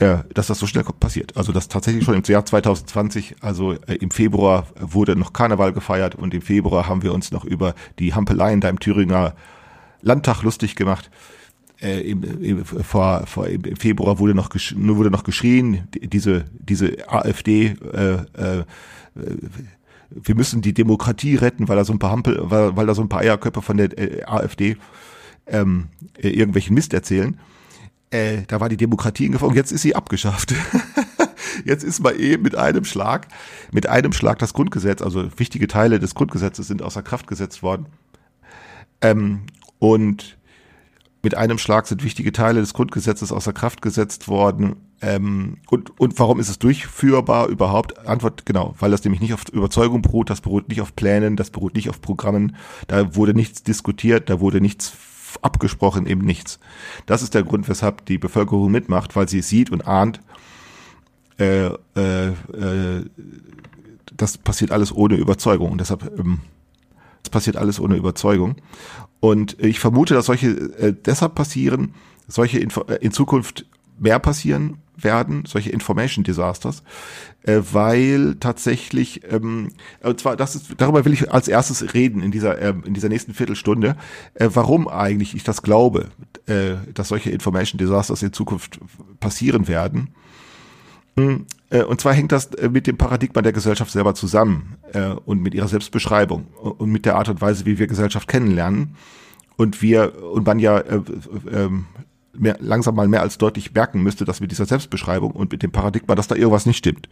äh, 0.00 0.18
dass 0.34 0.48
das 0.48 0.58
so 0.58 0.66
schnell 0.66 0.84
passiert. 0.84 1.36
Also 1.36 1.52
dass 1.52 1.68
tatsächlich 1.68 2.04
schon 2.04 2.14
im 2.14 2.22
Jahr 2.24 2.44
2020, 2.44 3.36
also 3.40 3.72
äh, 3.72 3.94
im 4.00 4.10
Februar 4.10 4.66
wurde 4.78 5.14
noch 5.14 5.32
Karneval 5.32 5.72
gefeiert 5.72 6.14
und 6.14 6.34
im 6.34 6.42
Februar 6.42 6.88
haben 6.88 7.02
wir 7.02 7.14
uns 7.14 7.30
noch 7.30 7.44
über 7.44 7.74
die 7.98 8.14
Hampeleien 8.14 8.60
da 8.60 8.68
im 8.68 8.80
Thüringer 8.80 9.34
Landtag 10.02 10.42
lustig 10.42 10.74
gemacht 10.74 11.10
äh, 11.82 12.00
im, 12.00 12.22
im, 12.42 12.64
vor, 12.64 13.26
vor, 13.26 13.46
im 13.46 13.76
Februar 13.76 14.18
wurde 14.18 14.34
noch, 14.34 14.50
wurde 14.54 15.10
noch 15.10 15.24
geschrien, 15.24 15.88
diese, 15.94 16.44
diese 16.52 17.10
AfD, 17.10 17.76
äh, 17.92 18.14
äh, 18.14 18.64
wir 20.10 20.34
müssen 20.34 20.60
die 20.60 20.74
Demokratie 20.74 21.36
retten, 21.36 21.68
weil 21.68 21.76
da 21.76 21.84
so 21.84 21.92
ein 21.92 21.98
paar 21.98 22.10
Hampel, 22.10 22.38
weil, 22.42 22.76
weil 22.76 22.86
da 22.86 22.94
so 22.94 23.02
ein 23.02 23.08
paar 23.08 23.20
Eierköpfe 23.20 23.62
von 23.62 23.76
der 23.76 23.96
äh, 23.98 24.24
AfD 24.24 24.76
ähm, 25.46 25.88
äh, 26.18 26.28
irgendwelchen 26.28 26.74
Mist 26.74 26.92
erzählen. 26.94 27.38
Äh, 28.10 28.42
da 28.48 28.60
war 28.60 28.68
die 28.68 28.76
Demokratie 28.76 29.26
in 29.26 29.32
Gefahr 29.32 29.48
und 29.48 29.54
jetzt 29.54 29.72
ist 29.72 29.82
sie 29.82 29.94
abgeschafft. 29.94 30.54
jetzt 31.64 31.84
ist 31.84 32.00
mal 32.00 32.18
eben 32.18 32.42
mit 32.42 32.56
einem 32.56 32.84
Schlag, 32.84 33.28
mit 33.72 33.88
einem 33.88 34.12
Schlag 34.12 34.38
das 34.40 34.52
Grundgesetz, 34.52 35.00
also 35.00 35.28
wichtige 35.38 35.68
Teile 35.68 36.00
des 36.00 36.14
Grundgesetzes 36.14 36.66
sind 36.66 36.82
außer 36.82 37.02
Kraft 37.02 37.28
gesetzt 37.28 37.62
worden. 37.62 37.86
Ähm, 39.00 39.42
und 39.78 40.38
mit 41.22 41.36
einem 41.36 41.58
Schlag 41.58 41.86
sind 41.86 42.02
wichtige 42.02 42.32
Teile 42.32 42.60
des 42.60 42.74
Grundgesetzes 42.74 43.30
außer 43.30 43.52
Kraft 43.52 43.82
gesetzt 43.82 44.26
worden. 44.26 44.76
Ähm, 45.02 45.58
und, 45.70 45.98
und 46.00 46.18
warum 46.18 46.40
ist 46.40 46.48
es 46.48 46.58
durchführbar 46.58 47.48
überhaupt? 47.48 48.06
Antwort 48.06 48.44
genau, 48.44 48.74
weil 48.78 48.90
das 48.90 49.04
nämlich 49.04 49.20
nicht 49.20 49.34
auf 49.34 49.48
Überzeugung 49.50 50.02
beruht, 50.02 50.30
das 50.30 50.40
beruht 50.40 50.68
nicht 50.68 50.80
auf 50.80 50.96
Plänen, 50.96 51.36
das 51.36 51.50
beruht 51.50 51.74
nicht 51.74 51.88
auf 51.88 52.00
Programmen, 52.00 52.56
da 52.86 53.14
wurde 53.14 53.34
nichts 53.34 53.62
diskutiert, 53.62 54.28
da 54.28 54.40
wurde 54.40 54.60
nichts 54.60 54.92
abgesprochen, 55.42 56.06
eben 56.06 56.24
nichts. 56.24 56.58
Das 57.06 57.22
ist 57.22 57.34
der 57.34 57.42
Grund, 57.42 57.68
weshalb 57.68 58.04
die 58.06 58.18
Bevölkerung 58.18 58.70
mitmacht, 58.70 59.16
weil 59.16 59.28
sie 59.28 59.42
sieht 59.42 59.70
und 59.70 59.86
ahnt, 59.86 60.20
äh, 61.38 61.66
äh, 61.96 62.28
äh, 62.28 63.04
das 64.16 64.38
passiert 64.38 64.72
alles 64.72 64.94
ohne 64.94 65.16
Überzeugung. 65.16 65.72
Und 65.72 65.80
deshalb 65.80 66.10
ähm, 66.18 66.40
das 67.22 67.30
passiert 67.30 67.56
alles 67.56 67.80
ohne 67.80 67.96
Überzeugung. 67.96 68.56
Und 69.20 69.58
ich 69.60 69.80
vermute, 69.80 70.14
dass 70.14 70.26
solche 70.26 70.48
äh, 70.48 70.94
deshalb 70.94 71.34
passieren, 71.34 71.94
solche 72.26 72.58
Info 72.58 72.82
äh, 72.82 72.96
in 72.96 73.12
Zukunft 73.12 73.66
mehr 73.98 74.18
passieren 74.18 74.78
werden, 75.04 75.44
solche 75.46 75.70
Information 75.70 76.24
Disasters, 76.24 76.82
äh, 77.42 77.60
weil 77.72 78.36
tatsächlich, 78.36 79.22
ähm, 79.30 79.72
und 80.02 80.20
zwar, 80.20 80.36
das 80.36 80.54
ist, 80.54 80.74
darüber 80.78 81.04
will 81.04 81.12
ich 81.12 81.32
als 81.32 81.48
erstes 81.48 81.94
reden 81.94 82.22
in 82.22 82.30
dieser, 82.30 82.58
äh, 82.58 82.74
in 82.84 82.94
dieser 82.94 83.08
nächsten 83.08 83.34
Viertelstunde, 83.34 83.96
äh, 84.34 84.48
warum 84.52 84.88
eigentlich 84.88 85.34
ich 85.34 85.44
das 85.44 85.62
glaube, 85.62 86.08
äh, 86.46 86.74
dass 86.94 87.08
solche 87.08 87.30
Information 87.30 87.78
Disasters 87.78 88.22
in 88.22 88.32
Zukunft 88.32 88.80
passieren 89.20 89.68
werden. 89.68 90.10
Hm, 91.16 91.46
äh, 91.70 91.82
und 91.82 92.00
zwar 92.00 92.14
hängt 92.14 92.32
das 92.32 92.46
äh, 92.54 92.68
mit 92.68 92.86
dem 92.86 92.96
Paradigma 92.96 93.42
der 93.42 93.52
Gesellschaft 93.52 93.90
selber 93.90 94.14
zusammen 94.14 94.76
äh, 94.92 95.08
und 95.08 95.40
mit 95.40 95.54
ihrer 95.54 95.68
Selbstbeschreibung 95.68 96.46
und 96.54 96.90
mit 96.90 97.06
der 97.06 97.16
Art 97.16 97.28
und 97.28 97.40
Weise, 97.40 97.66
wie 97.66 97.78
wir 97.78 97.86
Gesellschaft 97.86 98.28
kennenlernen. 98.28 98.96
Und 99.56 99.82
wir, 99.82 100.22
und 100.32 100.46
man 100.46 100.58
ja 100.58 100.78
äh, 100.78 100.96
äh, 100.96 101.70
mehr, 102.32 102.56
langsam 102.60 102.94
mal 102.94 103.08
mehr 103.08 103.22
als 103.22 103.38
deutlich 103.38 103.72
merken 103.72 104.02
müsste, 104.02 104.24
dass 104.24 104.40
mit 104.40 104.50
dieser 104.50 104.66
Selbstbeschreibung 104.66 105.32
und 105.32 105.52
mit 105.52 105.62
dem 105.62 105.72
Paradigma, 105.72 106.14
dass 106.14 106.28
da 106.28 106.34
irgendwas 106.34 106.66
nicht 106.66 106.78
stimmt. 106.78 107.08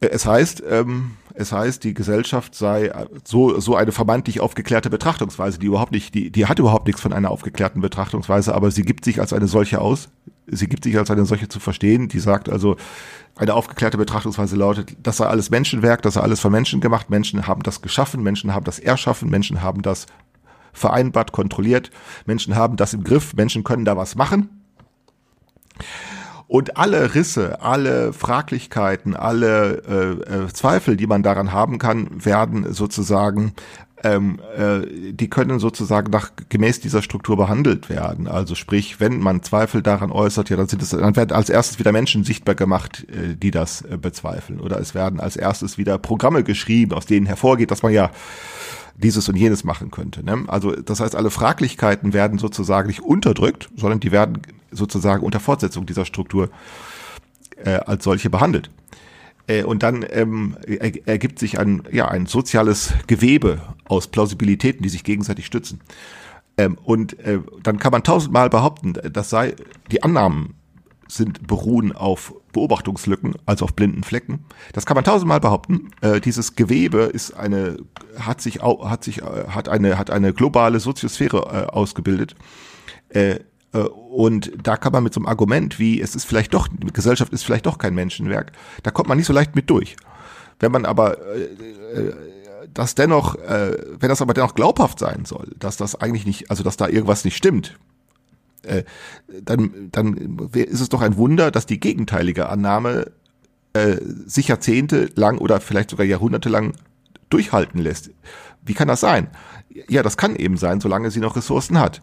Es 0.00 0.26
heißt, 0.26 0.62
ähm, 0.68 1.12
es 1.34 1.52
heißt, 1.52 1.82
die 1.82 1.94
Gesellschaft 1.94 2.54
sei 2.54 2.92
so, 3.24 3.58
so 3.58 3.74
eine 3.74 3.92
vermeintlich 3.92 4.40
aufgeklärte 4.40 4.90
Betrachtungsweise, 4.90 5.58
die 5.58 5.66
überhaupt 5.66 5.92
nicht, 5.92 6.14
die, 6.14 6.30
die 6.30 6.46
hat 6.46 6.58
überhaupt 6.58 6.86
nichts 6.86 7.00
von 7.00 7.12
einer 7.12 7.30
aufgeklärten 7.30 7.80
Betrachtungsweise, 7.80 8.54
aber 8.54 8.70
sie 8.70 8.82
gibt 8.82 9.04
sich 9.04 9.20
als 9.20 9.32
eine 9.32 9.48
solche 9.48 9.80
aus. 9.80 10.08
Sie 10.50 10.66
gibt 10.66 10.84
sich 10.84 10.96
als 10.96 11.10
eine 11.10 11.26
solche 11.26 11.48
zu 11.48 11.60
verstehen, 11.60 12.08
die 12.08 12.20
sagt 12.20 12.48
also, 12.48 12.76
eine 13.36 13.54
aufgeklärte 13.54 13.98
Betrachtungsweise 13.98 14.56
lautet, 14.56 14.96
das 15.02 15.18
sei 15.18 15.26
alles 15.26 15.50
Menschenwerk, 15.50 16.02
das 16.02 16.14
sei 16.14 16.20
alles 16.22 16.40
von 16.40 16.50
Menschen 16.50 16.80
gemacht, 16.80 17.10
Menschen 17.10 17.46
haben 17.46 17.62
das 17.62 17.82
geschaffen, 17.82 18.22
Menschen 18.22 18.54
haben 18.54 18.64
das 18.64 18.78
erschaffen, 18.78 19.28
Menschen 19.28 19.62
haben 19.62 19.82
das 19.82 20.06
vereinbart, 20.72 21.32
kontrolliert, 21.32 21.90
Menschen 22.26 22.56
haben 22.56 22.76
das 22.76 22.94
im 22.94 23.04
Griff, 23.04 23.34
Menschen 23.34 23.64
können 23.64 23.84
da 23.84 23.96
was 23.96 24.14
machen. 24.14 24.48
Und 26.46 26.78
alle 26.78 27.14
Risse, 27.14 27.60
alle 27.60 28.14
Fraglichkeiten, 28.14 29.14
alle 29.14 29.82
äh, 29.86 30.44
äh, 30.44 30.48
Zweifel, 30.48 30.96
die 30.96 31.06
man 31.06 31.22
daran 31.22 31.52
haben 31.52 31.78
kann, 31.78 32.24
werden 32.24 32.72
sozusagen 32.72 33.52
ähm, 34.04 34.38
äh, 34.56 35.12
die 35.12 35.28
können 35.28 35.58
sozusagen 35.58 36.10
nach 36.10 36.30
gemäß 36.48 36.80
dieser 36.80 37.02
Struktur 37.02 37.36
behandelt 37.36 37.88
werden. 37.88 38.28
Also 38.28 38.54
sprich, 38.54 39.00
wenn 39.00 39.18
man 39.18 39.42
Zweifel 39.42 39.82
daran 39.82 40.12
äußert, 40.12 40.50
ja, 40.50 40.56
dann 40.56 40.68
sind 40.68 40.82
es, 40.82 40.90
dann 40.90 41.16
werden 41.16 41.32
als 41.32 41.50
erstes 41.50 41.78
wieder 41.78 41.92
Menschen 41.92 42.24
sichtbar 42.24 42.54
gemacht, 42.54 43.06
äh, 43.10 43.34
die 43.36 43.50
das 43.50 43.82
äh, 43.82 43.96
bezweifeln. 43.96 44.60
Oder 44.60 44.78
es 44.78 44.94
werden 44.94 45.20
als 45.20 45.36
erstes 45.36 45.78
wieder 45.78 45.98
Programme 45.98 46.44
geschrieben, 46.44 46.92
aus 46.92 47.06
denen 47.06 47.26
hervorgeht, 47.26 47.70
dass 47.70 47.82
man 47.82 47.92
ja 47.92 48.10
dieses 48.98 49.28
und 49.28 49.36
jenes 49.36 49.64
machen 49.64 49.90
könnte. 49.90 50.24
Ne? 50.24 50.44
Also 50.48 50.72
das 50.72 51.00
heißt, 51.00 51.14
alle 51.14 51.30
Fraglichkeiten 51.30 52.12
werden 52.12 52.38
sozusagen 52.38 52.88
nicht 52.88 53.00
unterdrückt, 53.00 53.70
sondern 53.76 54.00
die 54.00 54.12
werden 54.12 54.42
sozusagen 54.70 55.24
unter 55.24 55.40
Fortsetzung 55.40 55.86
dieser 55.86 56.04
Struktur 56.04 56.50
äh, 57.64 57.70
als 57.70 58.04
solche 58.04 58.28
behandelt. 58.28 58.70
Äh, 59.46 59.62
und 59.62 59.82
dann 59.82 60.04
ähm, 60.10 60.56
ergibt 61.06 61.38
sich 61.38 61.58
ein, 61.58 61.82
ja, 61.90 62.08
ein 62.08 62.26
soziales 62.26 62.92
Gewebe 63.06 63.60
aus 63.86 64.08
Plausibilitäten, 64.08 64.82
die 64.82 64.88
sich 64.88 65.04
gegenseitig 65.04 65.46
stützen. 65.46 65.80
Ähm, 66.56 66.76
und 66.82 67.18
äh, 67.20 67.40
dann 67.62 67.78
kann 67.78 67.92
man 67.92 68.02
tausendmal 68.02 68.50
behaupten, 68.50 68.94
das 69.12 69.30
sei, 69.30 69.54
die 69.92 70.02
Annahmen 70.02 70.54
sind 71.06 71.46
beruhen 71.46 71.92
auf 71.92 72.34
Beobachtungslücken, 72.52 73.34
also 73.46 73.64
auf 73.64 73.74
blinden 73.74 74.02
Flecken. 74.02 74.44
Das 74.72 74.86
kann 74.86 74.94
man 74.94 75.04
tausendmal 75.04 75.40
behaupten. 75.40 75.90
Äh, 76.00 76.20
dieses 76.20 76.56
Gewebe 76.56 77.02
ist 77.02 77.32
eine, 77.32 77.78
hat 78.18 78.40
sich, 78.40 78.60
hat 78.62 79.04
sich, 79.04 79.22
äh, 79.22 79.48
hat 79.48 79.68
eine, 79.68 79.98
hat 79.98 80.10
eine 80.10 80.32
globale 80.32 80.80
Soziosphäre 80.80 81.38
äh, 81.38 81.72
ausgebildet. 81.72 82.34
Äh, 83.10 83.40
äh, 83.72 83.78
und 83.78 84.52
da 84.62 84.76
kann 84.76 84.92
man 84.92 85.04
mit 85.04 85.14
so 85.14 85.20
einem 85.20 85.26
Argument 85.26 85.78
wie, 85.78 86.00
es 86.00 86.14
ist 86.14 86.24
vielleicht 86.24 86.54
doch, 86.54 86.68
Gesellschaft 86.92 87.32
ist 87.32 87.44
vielleicht 87.44 87.66
doch 87.66 87.78
kein 87.78 87.94
Menschenwerk, 87.94 88.52
da 88.82 88.90
kommt 88.90 89.08
man 89.08 89.18
nicht 89.18 89.26
so 89.26 89.32
leicht 89.32 89.54
mit 89.54 89.70
durch. 89.70 89.96
Wenn 90.60 90.72
man 90.72 90.84
aber 90.84 91.18
äh, 91.18 92.12
das 92.74 92.94
dennoch, 92.94 93.36
wenn 93.36 94.08
das 94.08 94.20
aber 94.20 94.34
dennoch 94.34 94.54
glaubhaft 94.54 94.98
sein 94.98 95.24
soll, 95.24 95.52
dass 95.58 95.78
das 95.78 95.94
eigentlich 95.94 96.26
nicht, 96.26 96.50
also 96.50 96.62
dass 96.62 96.76
da 96.76 96.86
irgendwas 96.86 97.24
nicht 97.24 97.36
stimmt, 97.36 97.78
äh, 98.62 98.84
dann, 99.42 99.88
dann 99.92 100.50
ist 100.52 100.80
es 100.80 100.88
doch 100.88 101.00
ein 101.00 101.16
Wunder, 101.16 101.50
dass 101.50 101.66
die 101.66 101.80
gegenteilige 101.80 102.48
Annahme 102.48 103.12
äh, 103.72 103.96
sich 104.26 104.48
Jahrzehnte 104.48 105.10
lang 105.14 105.38
oder 105.38 105.60
vielleicht 105.60 105.90
sogar 105.90 106.06
Jahrhunderte 106.06 106.48
lang 106.48 106.72
durchhalten 107.30 107.80
lässt. 107.80 108.10
Wie 108.64 108.74
kann 108.74 108.88
das 108.88 109.00
sein? 109.00 109.28
Ja, 109.88 110.02
das 110.02 110.16
kann 110.16 110.36
eben 110.36 110.56
sein, 110.56 110.80
solange 110.80 111.10
sie 111.10 111.20
noch 111.20 111.36
Ressourcen 111.36 111.78
hat. 111.78 112.02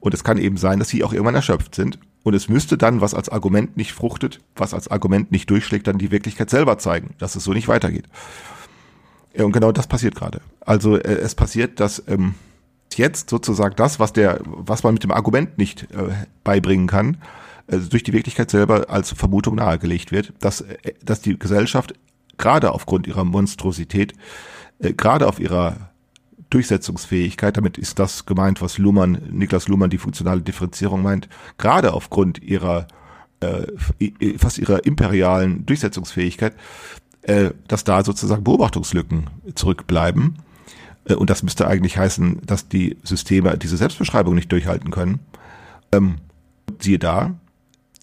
Und 0.00 0.14
es 0.14 0.24
kann 0.24 0.38
eben 0.38 0.56
sein, 0.56 0.78
dass 0.78 0.88
sie 0.88 1.02
auch 1.02 1.12
irgendwann 1.12 1.34
erschöpft 1.34 1.74
sind. 1.74 1.98
Und 2.22 2.34
es 2.34 2.48
müsste 2.48 2.76
dann, 2.76 3.00
was 3.00 3.14
als 3.14 3.28
Argument 3.28 3.76
nicht 3.76 3.92
fruchtet, 3.92 4.40
was 4.54 4.74
als 4.74 4.88
Argument 4.88 5.30
nicht 5.30 5.48
durchschlägt, 5.48 5.86
dann 5.86 5.98
die 5.98 6.10
Wirklichkeit 6.10 6.50
selber 6.50 6.78
zeigen, 6.78 7.14
dass 7.18 7.36
es 7.36 7.44
so 7.44 7.52
nicht 7.52 7.68
weitergeht. 7.68 8.06
Und 9.34 9.52
genau 9.52 9.72
das 9.72 9.86
passiert 9.86 10.14
gerade. 10.14 10.40
Also 10.60 10.96
äh, 10.96 11.14
es 11.14 11.34
passiert, 11.34 11.80
dass 11.80 12.02
ähm, 12.08 12.34
jetzt 12.98 13.30
sozusagen 13.30 13.76
das, 13.76 14.00
was 14.00 14.12
der, 14.12 14.40
was 14.44 14.82
man 14.82 14.94
mit 14.94 15.04
dem 15.04 15.10
Argument 15.10 15.58
nicht 15.58 15.84
äh, 15.92 16.26
beibringen 16.44 16.86
kann, 16.86 17.18
äh, 17.66 17.78
durch 17.78 18.02
die 18.02 18.12
Wirklichkeit 18.12 18.50
selber 18.50 18.90
als 18.90 19.12
Vermutung 19.12 19.56
nahegelegt 19.56 20.12
wird, 20.12 20.32
dass, 20.40 20.62
äh, 20.62 20.94
dass 21.04 21.20
die 21.20 21.38
Gesellschaft 21.38 21.94
gerade 22.38 22.72
aufgrund 22.72 23.06
ihrer 23.06 23.24
Monstrosität, 23.24 24.14
äh, 24.78 24.92
gerade 24.92 25.26
auf 25.26 25.40
ihrer 25.40 25.90
Durchsetzungsfähigkeit, 26.50 27.56
damit 27.56 27.76
ist 27.76 27.98
das 27.98 28.24
gemeint, 28.24 28.62
was 28.62 28.78
Luhmann, 28.78 29.20
Niklas 29.30 29.68
Luhmann 29.68 29.90
die 29.90 29.98
funktionale 29.98 30.42
Differenzierung 30.42 31.02
meint, 31.02 31.28
gerade 31.58 31.92
aufgrund 31.92 32.42
ihrer 32.42 32.86
äh, 33.40 33.66
fast 34.38 34.58
ihrer 34.58 34.86
imperialen 34.86 35.66
Durchsetzungsfähigkeit, 35.66 36.54
äh, 37.22 37.50
dass 37.68 37.84
da 37.84 38.02
sozusagen 38.04 38.44
Beobachtungslücken 38.44 39.28
zurückbleiben 39.54 40.38
und 41.14 41.30
das 41.30 41.42
müsste 41.42 41.66
eigentlich 41.66 41.98
heißen, 41.98 42.42
dass 42.44 42.68
die 42.68 42.96
Systeme 43.02 43.56
diese 43.58 43.76
Selbstbeschreibung 43.76 44.34
nicht 44.34 44.50
durchhalten 44.50 44.90
können. 44.90 45.20
Ähm, 45.92 46.16
siehe 46.80 46.98
da, 46.98 47.34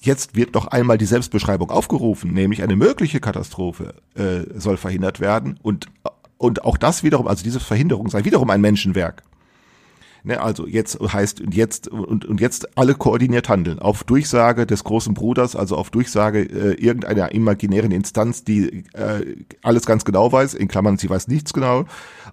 jetzt 0.02 0.36
wird 0.36 0.54
noch 0.54 0.68
einmal 0.68 0.98
die 0.98 1.06
Selbstbeschreibung 1.06 1.70
aufgerufen, 1.70 2.34
nämlich 2.34 2.64
eine 2.64 2.76
mögliche 2.76 3.20
Katastrophe 3.20 3.96
äh, 4.16 4.42
soll 4.60 4.78
verhindert 4.78 5.20
werden 5.20 5.60
und, 5.62 5.88
und 6.38 6.64
auch 6.64 6.78
das 6.78 7.04
wiederum, 7.04 7.28
also 7.28 7.44
diese 7.44 7.60
Verhinderung 7.60 8.10
sei 8.10 8.24
wiederum 8.26 8.50
ein 8.50 8.62
Menschenwerk. 8.62 9.24
Ne, 10.26 10.40
also 10.40 10.66
jetzt 10.66 10.98
heißt 11.02 11.44
jetzt 11.52 11.90
und, 11.90 12.24
und 12.24 12.40
jetzt 12.40 12.78
alle 12.78 12.96
koordiniert 12.96 13.50
handeln. 13.50 13.80
Auf 13.80 14.06
Durchsage 14.06 14.66
des 14.66 14.86
großen 14.86 15.14
Bruders, 15.14 15.54
also 15.54 15.76
auf 15.76 15.90
Durchsage 15.90 16.44
äh, 16.44 16.76
irgendeiner 16.76 17.34
imaginären 17.34 17.92
Instanz, 17.92 18.46
die 18.46 18.86
äh, 18.94 19.36
alles 19.64 19.86
ganz 19.86 20.06
genau 20.06 20.32
weiß, 20.32 20.54
in 20.54 20.70
Klammern, 20.70 20.98
sie 20.98 21.10
weiß 21.10 21.28
nichts 21.28 21.52
genau, 21.52 21.84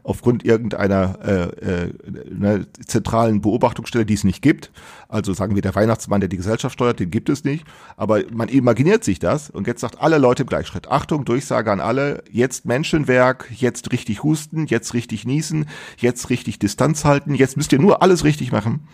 aufgrund 0.05 0.45
irgendeiner 0.45 1.19
äh, 1.21 1.87
äh, 1.87 1.93
ne, 2.31 2.67
zentralen 2.87 3.41
Beobachtungsstelle, 3.41 4.07
die 4.07 4.15
es 4.15 4.23
nicht 4.23 4.41
gibt. 4.41 4.71
Also 5.09 5.33
sagen 5.33 5.57
wir, 5.57 5.63
der 5.63 5.75
Weihnachtsmann, 5.75 6.21
der 6.21 6.29
die 6.29 6.37
Gesellschaft 6.37 6.75
steuert, 6.75 7.01
den 7.01 7.11
gibt 7.11 7.29
es 7.29 7.43
nicht. 7.43 7.65
Aber 7.97 8.21
man 8.33 8.49
imaginiert 8.49 9.03
sich 9.03 9.19
das 9.19 9.51
und 9.51 9.67
jetzt 9.67 9.81
sagt 9.81 10.01
alle 10.01 10.19
Leute 10.19 10.45
im 10.45 10.49
Gleichschritt, 10.49 10.89
Achtung, 10.89 11.25
Durchsage 11.25 11.73
an 11.73 11.81
alle, 11.81 12.23
jetzt 12.31 12.67
Menschenwerk, 12.67 13.49
jetzt 13.51 13.91
richtig 13.91 14.23
husten, 14.23 14.67
jetzt 14.67 14.95
richtig 14.95 15.27
niesen, 15.27 15.67
jetzt 15.99 16.31
richtig 16.31 16.61
Distanz 16.61 17.05
halten, 17.05 17.35
jetzt 17.35 17.57
müsst 17.57 17.73
ihr 17.73 17.80
nur 17.81 18.03
alles 18.03 18.25
richtig 18.25 18.53
machen, 18.53 18.87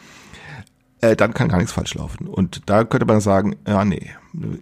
äh, 1.01 1.16
dann 1.16 1.35
kann 1.35 1.49
gar 1.49 1.59
nichts 1.59 1.72
falsch 1.72 1.94
laufen. 1.94 2.27
Und 2.27 2.62
da 2.66 2.85
könnte 2.85 3.07
man 3.07 3.20
sagen, 3.20 3.57
ja, 3.66 3.85
nee. 3.85 4.11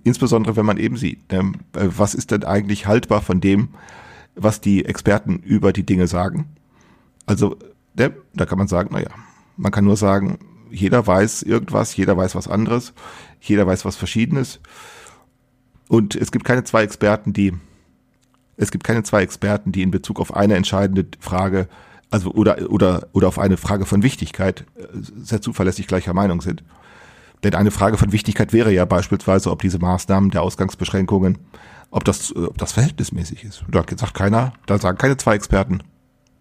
Insbesondere, 0.02 0.56
wenn 0.56 0.66
man 0.66 0.78
eben 0.78 0.96
sieht, 0.96 1.30
ne, 1.32 1.52
äh, 1.74 1.88
was 1.96 2.14
ist 2.14 2.30
denn 2.30 2.44
eigentlich 2.44 2.86
haltbar 2.86 3.22
von 3.22 3.40
dem, 3.40 3.70
was 4.34 4.60
die 4.60 4.84
Experten 4.84 5.38
über 5.38 5.72
die 5.72 5.86
Dinge 5.86 6.06
sagen? 6.06 6.56
Also, 7.26 7.56
ne, 7.96 8.14
da 8.34 8.46
kann 8.46 8.58
man 8.58 8.68
sagen, 8.68 8.92
naja, 8.92 9.10
man 9.56 9.72
kann 9.72 9.84
nur 9.84 9.96
sagen, 9.96 10.38
jeder 10.70 11.06
weiß 11.06 11.42
irgendwas, 11.42 11.96
jeder 11.96 12.16
weiß 12.16 12.34
was 12.34 12.48
anderes, 12.48 12.92
jeder 13.40 13.66
weiß 13.66 13.84
was 13.84 13.96
Verschiedenes. 13.96 14.60
Und 15.88 16.16
es 16.16 16.32
gibt 16.32 16.44
keine 16.44 16.64
zwei 16.64 16.82
Experten, 16.82 17.32
die, 17.32 17.52
es 18.56 18.72
gibt 18.72 18.84
keine 18.84 19.04
zwei 19.04 19.22
Experten, 19.22 19.70
die 19.70 19.82
in 19.82 19.92
Bezug 19.92 20.18
auf 20.18 20.34
eine 20.34 20.56
entscheidende 20.56 21.06
Frage 21.20 21.68
also 22.10 22.30
oder 22.30 22.70
oder 22.70 23.08
oder 23.12 23.28
auf 23.28 23.38
eine 23.38 23.56
Frage 23.56 23.86
von 23.86 24.02
Wichtigkeit 24.02 24.64
äh, 24.76 24.86
sehr 25.22 25.40
zuverlässig 25.40 25.86
gleicher 25.86 26.14
Meinung 26.14 26.40
sind. 26.40 26.62
Denn 27.42 27.54
eine 27.54 27.70
Frage 27.70 27.98
von 27.98 28.12
Wichtigkeit 28.12 28.52
wäre 28.52 28.72
ja 28.72 28.84
beispielsweise, 28.86 29.50
ob 29.50 29.60
diese 29.60 29.78
Maßnahmen 29.78 30.30
der 30.30 30.42
Ausgangsbeschränkungen, 30.42 31.38
ob 31.90 32.04
das, 32.04 32.30
äh, 32.30 32.38
ob 32.38 32.58
das 32.58 32.72
verhältnismäßig 32.72 33.44
ist. 33.44 33.64
Da 33.70 33.84
sagt 33.96 34.14
keiner, 34.14 34.54
da 34.66 34.78
sagen 34.78 34.98
keine 34.98 35.16
zwei 35.16 35.34
Experten, 35.34 35.82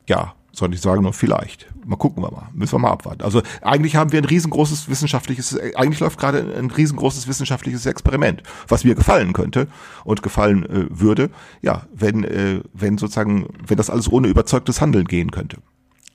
ja, 0.08 0.34
sondern 0.53 0.75
ich 0.75 0.81
sage 0.81 1.01
nur 1.01 1.13
vielleicht. 1.13 1.67
Mal 1.83 1.95
gucken 1.95 2.23
wir 2.23 2.31
mal. 2.31 2.47
Müssen 2.53 2.73
wir 2.73 2.79
mal 2.79 2.91
abwarten. 2.91 3.23
Also 3.23 3.41
eigentlich 3.61 3.95
haben 3.95 4.11
wir 4.11 4.19
ein 4.19 4.25
riesengroßes 4.25 4.87
wissenschaftliches, 4.87 5.59
eigentlich 5.75 5.99
läuft 5.99 6.19
gerade 6.19 6.55
ein 6.57 6.69
riesengroßes 6.69 7.27
wissenschaftliches 7.27 7.85
Experiment, 7.85 8.43
was 8.67 8.83
mir 8.83 8.95
gefallen 8.95 9.33
könnte 9.33 9.67
und 10.05 10.21
gefallen 10.21 10.63
äh, 10.65 10.85
würde, 10.89 11.31
ja, 11.61 11.87
wenn, 11.93 12.23
äh, 12.23 12.61
wenn 12.73 12.97
sozusagen, 12.97 13.47
wenn 13.65 13.77
das 13.77 13.89
alles 13.89 14.09
ohne 14.11 14.27
überzeugtes 14.27 14.79
Handeln 14.79 15.05
gehen 15.05 15.31
könnte. 15.31 15.57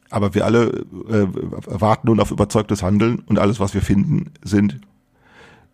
Aber 0.08 0.34
wir 0.34 0.46
alle 0.46 0.68
äh, 1.10 1.26
warten 1.66 2.06
nun 2.06 2.20
auf 2.20 2.30
überzeugtes 2.30 2.82
Handeln 2.82 3.18
und 3.26 3.38
alles, 3.38 3.60
was 3.60 3.74
wir 3.74 3.82
finden, 3.82 4.30
sind 4.42 4.80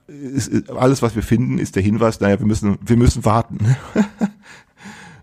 ist, 0.07 0.70
alles, 0.70 1.03
was 1.03 1.16
wir 1.16 1.22
finden, 1.22 1.59
ist 1.59 1.77
der 1.77 1.83
Hinweis, 1.83 2.20
naja, 2.20 2.38
wir 2.38 2.46
müssen, 2.46 2.79
wir 2.85 2.96
müssen 2.96 3.24
warten. 3.24 3.59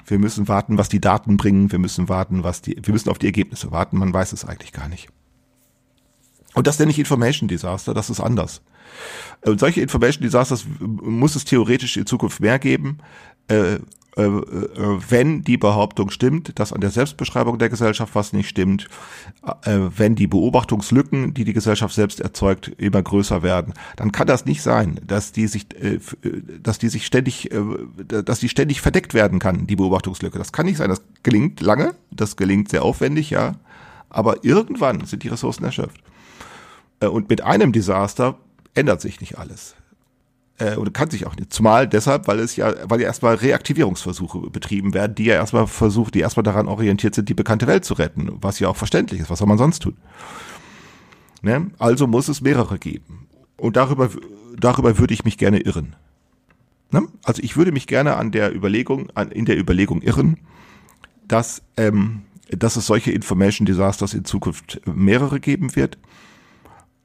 Wir 0.06 0.20
müssen 0.20 0.48
warten, 0.48 0.78
was 0.78 0.90
die 0.90 1.02
Daten 1.02 1.38
bringen. 1.38 1.72
Wir 1.72 1.80
müssen 1.80 2.10
warten, 2.10 2.44
was 2.44 2.62
die, 2.62 2.78
wir 2.82 2.94
müssen 2.94 3.10
auf 3.10 3.20
die 3.20 3.28
Ergebnisse 3.28 3.72
warten. 3.72 3.98
Man 3.98 4.14
weiß 4.14 4.34
es 4.34 4.46
eigentlich 4.46 4.72
gar 4.72 4.88
nicht. 4.88 5.10
Und 6.54 6.68
das 6.68 6.80
nenne 6.80 6.92
ich 6.92 7.00
Information 7.00 7.48
Disaster. 7.48 7.94
Das 7.94 8.10
ist 8.10 8.20
anders. 8.20 8.62
Und 9.42 9.60
solche 9.60 9.82
Information 9.82 10.24
Disasters 10.24 10.66
muss 10.80 11.36
es 11.36 11.46
theoretisch 11.46 11.98
in 11.98 12.06
Zukunft 12.06 12.40
mehr 12.42 12.60
geben. 12.60 12.98
Äh, 14.18 14.24
äh, 14.24 15.00
wenn 15.10 15.42
die 15.44 15.56
Behauptung 15.56 16.10
stimmt, 16.10 16.60
dass 16.60 16.74
an 16.74 16.82
der 16.82 16.90
Selbstbeschreibung 16.90 17.60
der 17.60 17.70
Gesellschaft 17.70 18.14
was 18.14 18.34
nicht 18.34 18.50
stimmt, 18.50 18.90
äh, 19.64 19.80
wenn 19.96 20.16
die 20.16 20.28
Beobachtungslücken, 20.28 21.34
die 21.34 21.46
die 21.46 21.54
Gesellschaft 21.54 21.96
selbst 21.96 22.20
erzeugt, 22.20 22.68
immer 22.78 23.02
größer 23.02 23.42
werden, 23.42 23.74
dann 23.96 24.12
kann 24.12 24.28
das 24.28 24.46
nicht 24.46 24.62
sein, 24.62 25.00
dass 25.08 25.32
die 25.32 25.48
sich, 25.48 25.68
dass 26.62 26.78
die 26.78 26.90
sich 26.90 27.06
ständig, 27.06 27.50
dass 28.08 28.40
die 28.40 28.50
ständig 28.50 28.82
verdeckt 28.82 29.14
werden 29.14 29.40
kann, 29.40 29.66
die 29.68 29.76
Beobachtungslücke. 29.76 30.38
Das 30.38 30.52
kann 30.52 30.66
nicht 30.66 30.78
sein. 30.78 30.90
Das 30.90 31.02
gelingt 31.24 31.62
lange, 31.62 31.96
das 32.12 32.36
gelingt 32.36 32.70
sehr 32.70 32.84
aufwendig, 32.84 33.30
ja, 33.30 33.56
aber 34.10 34.44
irgendwann 34.44 35.06
sind 35.06 35.24
die 35.24 35.30
Ressourcen 35.30 35.64
erschöpft. 35.64 36.02
Und 37.00 37.30
mit 37.30 37.42
einem 37.42 37.72
Desaster 37.72 38.38
ändert 38.76 39.02
sich 39.02 39.22
nicht 39.22 39.38
alles 39.38 39.76
äh, 40.62 40.76
oder 40.76 40.92
kann 40.92 41.10
sich 41.10 41.26
auch 41.26 41.36
nicht. 41.36 41.52
Zumal 41.52 41.88
deshalb, 41.88 42.28
weil 42.28 42.40
es 42.40 42.56
ja, 42.56 42.74
weil 42.88 43.02
ja 43.02 43.08
erstmal 43.08 43.36
Reaktivierungsversuche 43.36 44.50
betrieben 44.52 44.94
werden, 44.94 45.16
die 45.16 45.26
ja 45.26 45.36
erstmal 45.36 45.66
versucht, 45.66 46.14
die 46.14 46.20
erstmal 46.20 46.44
daran 46.44 46.68
orientiert 46.68 47.16
sind, 47.16 47.30
die 47.30 47.34
bekannte 47.34 47.66
Welt 47.68 47.84
zu 47.84 47.96
retten, 47.96 48.32
was 48.42 48.60
ja 48.60 48.68
auch 48.68 48.78
verständlich 48.78 49.22
ist. 49.22 49.30
Was 49.30 49.40
soll 49.40 49.48
man 49.48 49.58
sonst 49.58 49.80
tun? 49.80 49.98
Ne? 51.42 51.72
Also 51.80 52.06
muss 52.06 52.28
es 52.28 52.42
mehrere 52.42 52.78
geben. 52.78 53.28
Und 53.58 53.76
darüber, 53.76 54.10
darüber 54.56 55.00
würde 55.00 55.14
ich 55.14 55.26
mich 55.26 55.38
gerne 55.38 55.60
irren. 55.60 55.96
Ne? 56.92 57.08
Also 57.24 57.42
ich 57.42 57.58
würde 57.58 57.72
mich 57.72 57.88
gerne 57.88 58.18
an 58.18 58.32
der 58.32 58.54
Überlegung, 58.56 59.10
an, 59.16 59.32
in 59.32 59.46
der 59.46 59.58
Überlegung 59.58 60.02
irren, 60.04 60.38
dass, 61.28 61.64
ähm, 61.78 62.22
dass 62.50 62.76
es 62.76 62.86
solche 62.86 63.12
Information 63.12 63.66
Disasters 63.66 64.14
in 64.14 64.26
Zukunft 64.26 64.82
mehrere 64.86 65.40
geben 65.40 65.76
wird. 65.76 65.98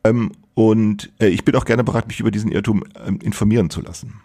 Ähm, 0.09 0.33
und 0.55 1.13
äh, 1.21 1.29
ich 1.29 1.45
bin 1.45 1.55
auch 1.55 1.65
gerne 1.65 1.85
bereit, 1.85 2.07
mich 2.07 2.21
über 2.21 2.31
diesen 2.31 2.51
Irrtum 2.51 2.85
ähm, 3.07 3.19
informieren 3.23 3.71
zu 3.71 3.81
lassen. 3.81 4.21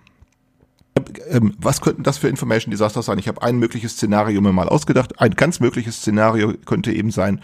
Ähm, 1.30 1.54
was 1.58 1.82
könnten 1.82 2.04
das 2.04 2.17
für 2.17 2.28
Information 2.28 2.72
Disasters 2.72 3.06
sein? 3.06 3.20
Ich 3.20 3.28
habe 3.28 3.41
ein 3.41 3.58
mögliches 3.58 3.94
Szenario 3.94 4.39
mir 4.41 4.54
mal 4.54 4.70
ausgedacht. 4.70 5.20
Ein 5.20 5.32
ganz 5.32 5.60
mögliches 5.60 5.98
Szenario 5.98 6.54
könnte 6.65 6.91
eben 6.91 7.12
sein, 7.12 7.41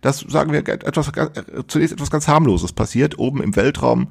dass, 0.00 0.20
sagen 0.20 0.52
wir, 0.52 0.66
etwas, 0.66 1.08
äh, 1.08 1.30
zunächst 1.66 1.94
etwas 1.94 2.10
ganz 2.10 2.28
harmloses 2.28 2.72
passiert, 2.72 3.18
oben 3.18 3.42
im 3.42 3.56
Weltraum, 3.56 4.08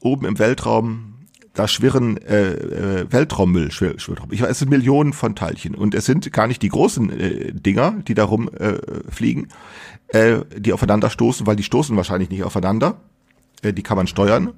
oben 0.00 0.26
im 0.26 0.38
Weltraum, 0.38 1.09
da 1.54 1.66
schwirren 1.66 2.16
äh, 2.18 2.52
äh, 2.52 3.12
Weltraummüll, 3.12 3.72
schwir, 3.72 3.98
schwirrt 3.98 4.20
Ich 4.30 4.42
weiß, 4.42 4.50
es 4.50 4.58
sind 4.60 4.70
Millionen 4.70 5.12
von 5.12 5.34
Teilchen 5.34 5.74
und 5.74 5.94
es 5.94 6.04
sind 6.04 6.30
gar 6.32 6.46
nicht 6.46 6.62
die 6.62 6.68
großen 6.68 7.10
äh, 7.10 7.52
Dinger, 7.52 7.96
die 8.06 8.14
da 8.14 8.24
rumfliegen, 8.24 9.48
äh, 10.12 10.30
äh, 10.32 10.44
die 10.56 10.72
aufeinander 10.72 11.10
stoßen, 11.10 11.46
weil 11.46 11.56
die 11.56 11.64
stoßen 11.64 11.96
wahrscheinlich 11.96 12.30
nicht 12.30 12.44
aufeinander, 12.44 13.00
äh, 13.62 13.72
die 13.72 13.82
kann 13.82 13.96
man 13.96 14.06
steuern, 14.06 14.52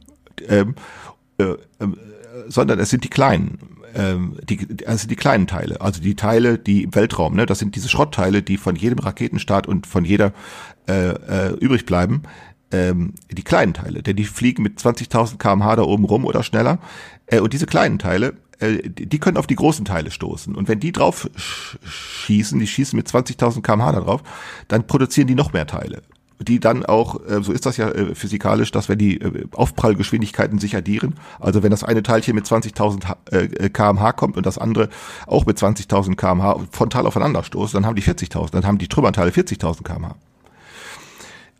ähm, 0.48 0.74
äh, 1.38 1.44
äh, 1.44 1.56
sondern 2.48 2.78
es 2.78 2.90
sind 2.90 3.04
die 3.04 3.10
kleinen, 3.10 3.58
ähm, 3.94 4.36
die, 4.48 4.86
also 4.86 5.08
die 5.08 5.16
kleinen 5.16 5.46
Teile, 5.46 5.80
also 5.80 6.00
die 6.02 6.14
Teile, 6.14 6.58
die 6.58 6.84
im 6.84 6.94
Weltraum, 6.94 7.34
ne, 7.34 7.46
das 7.46 7.58
sind 7.58 7.74
diese 7.74 7.88
Schrottteile, 7.88 8.42
die 8.42 8.58
von 8.58 8.76
jedem 8.76 8.98
Raketenstart 8.98 9.66
und 9.66 9.86
von 9.86 10.04
jeder 10.04 10.32
äh, 10.88 11.10
äh, 11.10 11.54
übrig 11.54 11.86
bleiben, 11.86 12.22
ähm, 12.72 13.14
die 13.30 13.42
kleinen 13.42 13.74
Teile, 13.74 14.02
denn 14.02 14.16
die 14.16 14.24
fliegen 14.24 14.62
mit 14.62 14.78
20.000 14.78 15.38
kmh 15.38 15.76
da 15.76 15.82
oben 15.82 16.04
rum 16.04 16.24
oder 16.24 16.42
schneller. 16.42 16.78
Äh, 17.26 17.40
und 17.40 17.52
diese 17.52 17.66
kleinen 17.66 17.98
Teile, 17.98 18.34
äh, 18.58 18.88
die 18.88 19.18
können 19.18 19.36
auf 19.36 19.46
die 19.46 19.56
großen 19.56 19.84
Teile 19.84 20.10
stoßen. 20.10 20.54
Und 20.54 20.68
wenn 20.68 20.80
die 20.80 20.92
drauf 20.92 21.28
schießen, 21.84 22.58
die 22.58 22.66
schießen 22.66 22.96
mit 22.96 23.08
20.000 23.08 23.62
kmh 23.62 23.92
da 23.92 24.00
drauf, 24.00 24.22
dann 24.68 24.86
produzieren 24.86 25.26
die 25.26 25.34
noch 25.34 25.52
mehr 25.52 25.66
Teile 25.66 26.02
die 26.44 26.60
dann 26.60 26.84
auch, 26.84 27.20
äh, 27.26 27.42
so 27.42 27.52
ist 27.52 27.66
das 27.66 27.76
ja 27.76 27.88
äh, 27.88 28.14
physikalisch, 28.14 28.70
dass 28.70 28.88
wenn 28.88 28.98
die 28.98 29.20
äh, 29.20 29.46
Aufprallgeschwindigkeiten 29.52 30.58
sich 30.58 30.76
addieren, 30.76 31.14
also 31.40 31.62
wenn 31.62 31.70
das 31.70 31.84
eine 31.84 32.02
Teilchen 32.02 32.34
mit 32.34 32.46
20.000 32.46 33.70
kmh 33.70 34.12
kommt 34.12 34.36
und 34.36 34.46
das 34.46 34.58
andere 34.58 34.88
auch 35.26 35.46
mit 35.46 35.58
20.000 35.58 36.16
kmh 36.16 36.66
frontal 36.70 37.06
aufeinander 37.06 37.44
stoßt, 37.44 37.74
dann 37.74 37.86
haben 37.86 37.96
die 37.96 38.02
40.000, 38.02 38.50
dann 38.50 38.66
haben 38.66 38.78
die 38.78 38.88
Trümmerteile 38.88 39.30
40.000 39.30 39.82
kmh. 39.82 40.16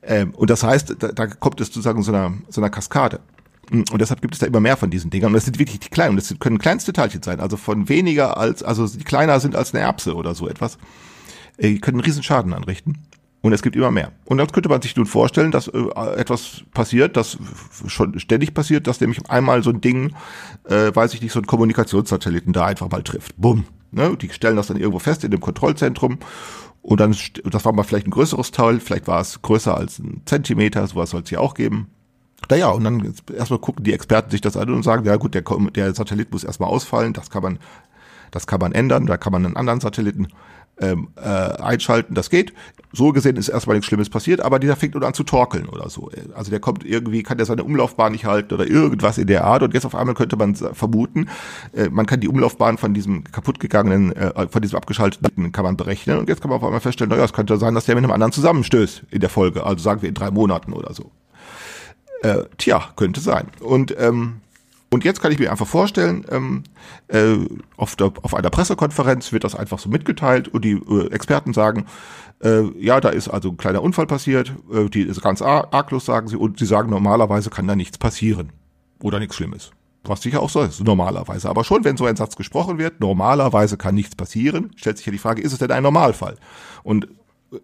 Ähm, 0.03 0.35
und 0.35 0.51
das 0.51 0.63
heißt, 0.63 0.97
da, 0.99 1.09
da 1.09 1.27
kommt 1.27 1.61
es 1.61 1.69
sozusagen 1.69 2.03
so 2.03 2.13
einer, 2.13 2.35
so 2.49 2.61
einer 2.61 2.71
Kaskade. 2.71 3.21
Und 3.71 4.01
deshalb 4.01 4.21
gibt 4.21 4.35
es 4.35 4.41
da 4.41 4.47
immer 4.47 4.61
mehr 4.61 4.77
von 4.77 4.91
diesen 4.91 5.11
Dingern. 5.11 5.29
Und 5.29 5.35
das 5.35 5.45
sind 5.45 5.59
wirklich 5.59 5.81
die 5.81 5.89
kleinen. 5.89 6.11
Und 6.11 6.17
das 6.17 6.39
können 6.39 6.59
kleinste 6.59 6.93
Teilchen 6.93 7.23
sein. 7.23 7.41
Also 7.41 7.57
von 7.57 7.89
weniger 7.89 8.37
als, 8.37 8.63
also 8.63 8.87
die 8.87 9.05
kleiner 9.05 9.41
sind 9.41 9.57
als 9.57 9.73
eine 9.73 9.83
Erbse 9.83 10.15
oder 10.15 10.35
so 10.35 10.49
etwas. 10.49 10.79
Die 11.61 11.81
können 11.81 11.99
einen 11.99 12.05
riesen 12.05 12.23
Schaden 12.23 12.53
anrichten. 12.53 12.99
Und 13.41 13.53
es 13.53 13.63
gibt 13.63 13.75
immer 13.75 13.91
mehr. 13.91 14.13
Und 14.25 14.39
dann 14.39 14.47
könnte 14.47 14.69
man 14.69 14.83
sich 14.83 14.95
nun 14.95 15.07
vorstellen, 15.07 15.51
dass 15.51 15.67
äh, 15.69 15.79
etwas 16.17 16.63
passiert, 16.73 17.17
das 17.17 17.39
schon 17.87 18.19
ständig 18.21 18.55
passiert, 18.55 18.87
dass 18.87 19.01
nämlich 19.01 19.29
einmal 19.31 19.65
so 19.65 19.71
ein 19.71 19.81
Ding, 19.81 20.15
äh, 20.65 20.95
weiß 20.95 21.13
ich 21.15 21.23
nicht, 21.23 21.33
so 21.33 21.41
ein 21.41 21.47
Kommunikationssatelliten 21.47 22.53
da 22.53 22.67
einfach 22.67 22.89
mal 22.89 23.03
trifft. 23.03 23.35
Bumm. 23.37 23.65
Ne? 23.91 24.17
Die 24.17 24.31
stellen 24.31 24.57
das 24.57 24.69
dann 24.69 24.77
irgendwo 24.77 25.01
fest 25.01 25.25
in 25.25 25.33
dem 25.33 25.41
Kontrollzentrum. 25.41 26.19
Und 26.83 27.01
dann, 27.01 27.17
das 27.45 27.65
war 27.65 27.73
mal 27.73 27.85
vielleicht 27.85 28.09
ein 28.09 28.11
größeres 28.11 28.51
Teil, 28.51 28.81
vielleicht 28.81 29.07
war 29.07 29.21
es 29.21 29.41
größer 29.41 29.77
als 29.77 30.01
ein 30.01 30.23
Zentimeter, 30.27 30.85
sowas 30.87 31.11
soll 31.11 31.23
es 31.23 31.31
ja 31.31 31.39
auch 31.39 31.55
geben. 31.55 31.89
Naja, 32.51 32.71
und 32.71 32.83
dann 32.83 33.15
erstmal 33.37 33.61
gucken 33.61 33.85
die 33.85 33.93
Experten 33.93 34.31
sich 34.31 34.41
das 34.41 34.57
an 34.57 34.69
und 34.71 34.83
sagen, 34.83 35.05
ja 35.07 35.17
gut, 35.17 35.35
der, 35.35 35.43
der 35.43 35.95
Satellit 35.95 36.33
muss 36.33 36.43
erstmal 36.43 36.71
ausfallen, 36.71 37.13
das 37.13 37.31
kann 37.31 37.43
man, 37.43 37.59
das 38.33 38.49
kann 38.49 38.59
man 38.59 38.73
ändern, 38.73 39.07
da 39.07 39.17
kann 39.17 39.33
man 39.33 39.47
einen 39.47 39.57
anderen 39.57 39.81
Satelliten 39.81 40.27
ähm, 40.81 41.09
äh, 41.17 41.29
einschalten, 41.29 42.15
das 42.15 42.31
geht. 42.31 42.53
So 42.95 43.13
gesehen 43.13 43.37
ist 43.37 43.49
erstmal 43.49 43.77
nichts 43.77 43.87
Schlimmes 43.87 44.11
passiert, 44.11 44.41
aber 44.41 44.59
dieser 44.59 44.77
fängt 44.77 44.95
nur 44.95 45.03
an 45.07 45.15
zu 45.15 45.25
torkeln 45.25 45.67
oder 45.67 45.89
so. 45.89 46.11
Also 46.35 46.51
der 46.51 46.61
kommt 46.61 46.85
irgendwie, 46.85 47.23
kann 47.23 47.39
der 47.39 47.47
seine 47.47 47.65
Umlaufbahn 47.65 48.13
nicht 48.13 48.27
halten 48.27 48.53
oder 48.53 48.67
irgendwas 48.67 49.17
in 49.17 49.27
der 49.27 49.45
Art 49.45 49.63
und 49.63 49.73
jetzt 49.73 49.87
auf 49.87 49.95
einmal 49.95 50.15
könnte 50.15 50.37
man 50.37 50.55
vermuten, 50.55 51.29
äh, 51.73 51.89
man 51.89 52.05
kann 52.05 52.21
die 52.21 52.29
Umlaufbahn 52.29 52.77
von 52.77 52.93
diesem 52.93 53.25
kaputtgegangenen, 53.25 54.13
äh, 54.15 54.49
von 54.49 54.61
diesem 54.61 54.77
abgeschalteten 54.77 55.53
kann 55.53 55.65
man 55.65 55.77
berechnen 55.77 56.19
und 56.19 56.29
jetzt 56.29 56.43
kann 56.43 56.51
man 56.51 56.59
auf 56.59 56.65
einmal 56.65 56.81
feststellen, 56.81 57.11
naja, 57.11 57.25
es 57.25 57.33
könnte 57.33 57.57
sein, 57.57 57.75
dass 57.75 57.87
der 57.87 57.95
mit 57.95 58.05
einem 58.05 58.13
anderen 58.13 58.33
zusammenstößt 58.33 59.05
in 59.11 59.21
der 59.21 59.31
Folge, 59.31 59.65
also 59.65 59.83
sagen 59.83 60.03
wir 60.03 60.09
in 60.09 60.15
drei 60.15 60.31
Monaten 60.31 60.75
oder 60.75 60.93
so. 60.93 61.11
Äh, 62.23 62.45
tja, 62.59 62.91
könnte 62.97 63.21
sein. 63.21 63.49
Und 63.61 63.95
ähm, 63.99 64.43
und 64.93 65.05
jetzt 65.05 65.23
kann 65.23 65.33
ich 65.33 65.39
mir 65.39 65.51
einfach 65.51 65.67
vorstellen, 65.67 66.27
ähm, 66.31 66.65
äh, 67.09 67.37
auf, 67.79 67.97
der, 67.97 68.13
auf 68.21 68.35
einer 68.35 68.51
Pressekonferenz 68.51 69.33
wird 69.33 69.43
das 69.43 69.55
einfach 69.55 69.79
so 69.79 69.89
mitgeteilt 69.89 70.49
und 70.49 70.67
die 70.67 70.73
äh, 70.73 71.11
Experten 71.11 71.55
sagen, 71.55 71.87
äh, 72.45 72.65
ja, 72.79 73.01
da 73.01 73.09
ist 73.09 73.29
also 73.29 73.49
ein 73.49 73.57
kleiner 73.57 73.83
Unfall 73.83 74.07
passiert, 74.07 74.53
äh, 74.71 74.91
die 74.91 75.01
ist 75.01 75.23
ganz 75.23 75.41
arglos, 75.41 76.05
sagen 76.05 76.29
sie, 76.29 76.37
und 76.37 76.59
sie 76.59 76.67
sagen, 76.67 76.91
normalerweise 76.91 77.49
kann 77.49 77.67
da 77.67 77.75
nichts 77.75 77.97
passieren 77.97 78.53
oder 79.01 79.19
nichts 79.19 79.35
Schlimmes. 79.35 79.71
Was 80.05 80.21
sicher 80.21 80.43
auch 80.43 80.51
so 80.51 80.61
ist, 80.61 80.85
normalerweise. 80.85 81.49
Aber 81.49 81.65
schon, 81.65 81.85
wenn 81.85 81.97
so 81.97 82.05
ein 82.05 82.17
Satz 82.17 82.37
gesprochen 82.37 82.77
wird, 82.77 83.01
normalerweise 83.01 83.79
kann 83.79 83.95
nichts 83.95 84.15
passieren, 84.15 84.73
stellt 84.77 84.99
sich 84.99 85.07
ja 85.07 85.13
die 85.13 85.19
Frage, 85.19 85.41
ist 85.41 85.53
es 85.53 85.59
denn 85.59 85.71
ein 85.71 85.85
Normalfall? 85.85 86.37
Und 86.83 87.09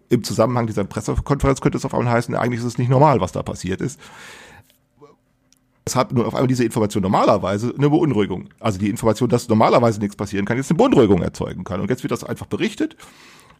im 0.09 0.23
Zusammenhang 0.23 0.65
dieser 0.65 0.83
Pressekonferenz 0.83 1.61
könnte 1.61 1.77
es 1.77 1.85
auf 1.85 1.93
einmal 1.93 2.11
heißen, 2.11 2.33
eigentlich 2.33 2.61
ist 2.61 2.65
es 2.65 2.79
nicht 2.79 2.89
normal, 2.89 3.21
was 3.21 3.33
da 3.33 3.43
passiert 3.43 3.81
ist 3.81 3.99
hat 5.95 6.11
nur 6.11 6.27
auf 6.27 6.35
einmal 6.35 6.47
diese 6.47 6.63
Information 6.63 7.01
normalerweise 7.01 7.73
eine 7.75 7.89
Beunruhigung. 7.89 8.49
Also 8.59 8.77
die 8.79 8.89
Information, 8.89 9.29
dass 9.29 9.47
normalerweise 9.49 9.99
nichts 9.99 10.15
passieren 10.15 10.45
kann, 10.45 10.57
jetzt 10.57 10.69
eine 10.69 10.77
Beunruhigung 10.77 11.21
erzeugen 11.21 11.63
kann. 11.63 11.81
Und 11.81 11.89
jetzt 11.89 12.03
wird 12.03 12.11
das 12.11 12.23
einfach 12.23 12.45
berichtet 12.45 12.95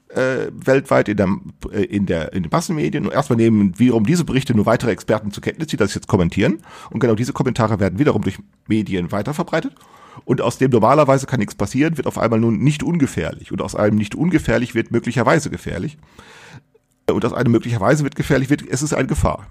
äh, 0.09 0.47
weltweit 0.51 1.07
in 1.07 1.17
der, 1.17 1.27
äh, 1.71 1.83
in 1.83 2.05
der 2.05 2.33
in 2.33 2.43
den 2.43 2.49
Massenmedien 2.51 3.05
und 3.05 3.13
erstmal 3.13 3.37
nehmen 3.37 3.77
wiederum 3.77 4.05
diese 4.05 4.25
Berichte 4.25 4.55
nur 4.55 4.65
weitere 4.65 4.91
Experten 4.91 5.31
zur 5.31 5.43
Kenntnis, 5.43 5.67
die 5.67 5.77
das 5.77 5.93
jetzt 5.93 6.07
kommentieren 6.07 6.63
und 6.89 6.99
genau 6.99 7.15
diese 7.15 7.33
Kommentare 7.33 7.79
werden 7.79 7.99
wiederum 7.99 8.23
durch 8.23 8.39
Medien 8.67 9.11
weiterverbreitet 9.11 9.73
und 10.25 10.41
aus 10.41 10.57
dem 10.57 10.71
normalerweise 10.71 11.27
kann 11.27 11.39
nichts 11.39 11.55
passieren, 11.55 11.97
wird 11.97 12.07
auf 12.07 12.17
einmal 12.17 12.39
nun 12.39 12.59
nicht 12.59 12.83
ungefährlich 12.83 13.51
und 13.51 13.61
aus 13.61 13.75
einem 13.75 13.97
nicht 13.97 14.15
ungefährlich 14.15 14.73
wird 14.73 14.91
möglicherweise 14.91 15.49
gefährlich 15.49 15.97
und 17.09 17.23
aus 17.23 17.33
einem 17.33 17.51
möglicherweise 17.51 18.03
wird 18.03 18.15
gefährlich 18.15 18.49
wird 18.49 18.63
es 18.67 18.81
ist 18.81 18.93
eine 18.93 19.07
Gefahr. 19.07 19.47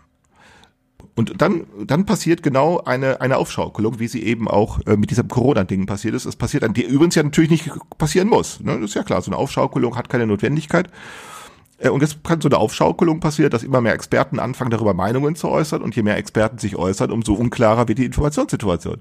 Und 1.19 1.43
dann, 1.43 1.67
dann 1.85 2.07
passiert 2.07 2.45
genau 2.45 2.79
eine, 2.79 3.21
eine 3.21 3.39
Aufschaukelung, 3.39 3.99
wie 3.99 4.07
sie 4.07 4.23
eben 4.23 4.47
auch 4.47 4.79
äh, 4.87 4.97
mit 4.97 5.11
diesem 5.11 5.27
Corona-Ding 5.27 5.85
passiert 5.85 6.15
ist. 6.15 6.27
Es 6.27 6.37
passiert 6.37 6.63
an 6.63 6.75
die 6.75 6.85
übrigens 6.85 7.17
ja 7.17 7.25
natürlich 7.25 7.51
nicht 7.51 7.73
passieren 7.99 8.29
muss. 8.29 8.61
Ne? 8.61 8.75
Das 8.75 8.91
ist 8.91 8.95
ja 8.95 9.03
klar, 9.03 9.21
so 9.21 9.33
eine 9.33 9.37
Aufschaukelung 9.37 9.97
hat 9.97 10.09
keine 10.09 10.29
Notwendigkeit. 10.29 10.89
Äh, 11.79 11.89
und 11.89 12.03
jetzt 12.03 12.23
kann 12.23 12.41
so 12.41 12.49
eine 12.49 12.59
Aufschaukelung 12.59 13.19
passieren, 13.19 13.51
dass 13.51 13.65
immer 13.65 13.81
mehr 13.81 13.95
Experten 13.95 14.39
anfangen, 14.39 14.71
darüber 14.71 14.95
Meinungen 14.95 15.35
zu 15.35 15.49
äußern. 15.49 15.83
Und 15.83 15.97
je 15.97 16.05
mehr 16.05 16.19
Experten 16.19 16.59
sich 16.59 16.77
äußern, 16.77 17.11
umso 17.11 17.35
unklarer 17.35 17.89
wird 17.89 17.99
die 17.99 18.05
Informationssituation. 18.05 18.99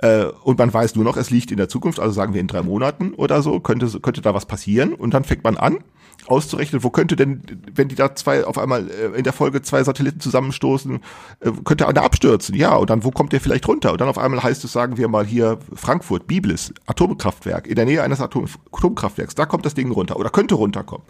Äh, 0.00 0.26
und 0.44 0.58
man 0.58 0.72
weiß 0.72 0.94
nur 0.94 1.04
noch, 1.04 1.16
es 1.16 1.30
liegt 1.30 1.50
in 1.50 1.56
der 1.56 1.68
Zukunft, 1.68 1.98
also 1.98 2.12
sagen 2.12 2.34
wir 2.34 2.40
in 2.40 2.46
drei 2.46 2.62
Monaten 2.62 3.14
oder 3.14 3.42
so, 3.42 3.60
könnte, 3.60 4.00
könnte 4.00 4.20
da 4.20 4.34
was 4.34 4.46
passieren. 4.46 4.94
Und 4.94 5.14
dann 5.14 5.24
fängt 5.24 5.44
man 5.44 5.56
an, 5.56 5.78
auszurechnen, 6.26 6.82
wo 6.84 6.90
könnte 6.90 7.16
denn, 7.16 7.42
wenn 7.74 7.88
die 7.88 7.94
da 7.94 8.14
zwei 8.14 8.44
auf 8.44 8.58
einmal 8.58 8.88
äh, 8.90 9.16
in 9.16 9.24
der 9.24 9.32
Folge 9.32 9.62
zwei 9.62 9.82
Satelliten 9.82 10.20
zusammenstoßen, 10.20 11.00
äh, 11.40 11.50
könnte 11.64 11.88
einer 11.88 12.02
abstürzen, 12.02 12.54
ja, 12.54 12.74
und 12.74 12.90
dann 12.90 13.04
wo 13.04 13.10
kommt 13.10 13.32
der 13.32 13.40
vielleicht 13.40 13.66
runter? 13.66 13.92
Und 13.92 14.00
dann 14.00 14.08
auf 14.08 14.18
einmal 14.18 14.42
heißt 14.42 14.64
es, 14.64 14.72
sagen 14.72 14.96
wir 14.96 15.08
mal 15.08 15.26
hier 15.26 15.58
Frankfurt, 15.74 16.26
Biblis, 16.26 16.72
Atomkraftwerk, 16.86 17.66
in 17.66 17.74
der 17.74 17.84
Nähe 17.84 18.02
eines 18.02 18.20
Atom 18.20 18.46
Atomkraftwerks, 18.72 19.34
da 19.34 19.46
kommt 19.46 19.66
das 19.66 19.74
Ding 19.74 19.90
runter 19.90 20.16
oder 20.16 20.30
könnte 20.30 20.54
runterkommen. 20.54 21.06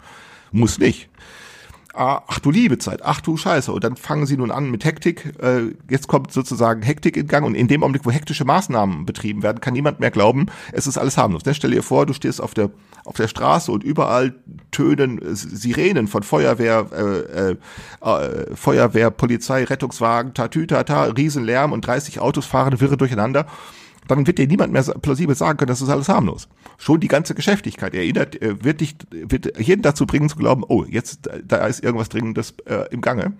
Muss 0.51 0.79
nicht. 0.79 1.09
Ah, 1.99 2.23
ach 2.27 2.39
du 2.39 2.49
liebe 2.49 2.77
Zeit, 2.77 3.01
ach 3.03 3.21
du 3.21 3.35
Scheiße. 3.35 3.71
Und 3.71 3.83
dann 3.83 3.97
fangen 3.97 4.25
sie 4.25 4.37
nun 4.37 4.51
an 4.51 4.71
mit 4.71 4.85
Hektik. 4.85 5.33
Äh, 5.41 5.75
jetzt 5.89 6.07
kommt 6.07 6.31
sozusagen 6.31 6.81
Hektik 6.81 7.17
in 7.17 7.27
Gang 7.27 7.45
und 7.45 7.55
in 7.55 7.67
dem 7.67 7.83
Augenblick, 7.83 8.05
wo 8.05 8.11
hektische 8.11 8.45
Maßnahmen 8.45 9.05
betrieben 9.05 9.43
werden, 9.43 9.59
kann 9.59 9.73
niemand 9.73 9.99
mehr 9.99 10.11
glauben, 10.11 10.47
es 10.71 10.87
ist 10.87 10.97
alles 10.97 11.17
harmlos. 11.17 11.45
Ne? 11.45 11.53
Stell 11.53 11.71
dir 11.71 11.83
vor, 11.83 12.05
du 12.05 12.13
stehst 12.13 12.41
auf 12.41 12.53
der 12.53 12.71
auf 13.05 13.15
der 13.15 13.27
Straße 13.27 13.71
und 13.71 13.83
überall 13.83 14.35
tönen 14.71 15.19
Sirenen 15.33 16.07
von 16.07 16.21
Feuerwehr, 16.21 16.85
äh, 16.91 17.51
äh, 17.51 17.55
äh, 18.01 18.55
Feuerwehr, 18.55 19.09
Polizei, 19.09 19.63
Rettungswagen, 19.63 20.33
Tatütata, 20.33 21.05
Riesenlärm 21.05 21.71
und 21.71 21.87
30 21.87 22.19
Autos 22.19 22.45
fahren 22.45 22.79
wirre 22.81 22.97
durcheinander 22.97 23.47
dann 24.17 24.27
wird 24.27 24.37
dir 24.37 24.47
niemand 24.47 24.73
mehr 24.73 24.83
plausibel 24.83 25.35
sagen 25.35 25.57
können, 25.57 25.69
das 25.69 25.81
ist 25.81 25.89
alles 25.89 26.09
harmlos. 26.09 26.47
Schon 26.77 26.99
die 26.99 27.07
ganze 27.07 27.35
Geschäftigkeit 27.35 27.93
erinnert, 27.93 28.41
äh, 28.41 28.63
wird 28.63 28.81
dich, 28.81 28.95
wird 29.11 29.59
jeden 29.59 29.81
dazu 29.81 30.05
bringen 30.05 30.29
zu 30.29 30.35
glauben, 30.35 30.63
oh, 30.67 30.85
jetzt, 30.87 31.29
da 31.45 31.67
ist 31.67 31.83
irgendwas 31.83 32.09
Dringendes 32.09 32.55
äh, 32.65 32.85
im 32.91 33.01
Gange. 33.01 33.33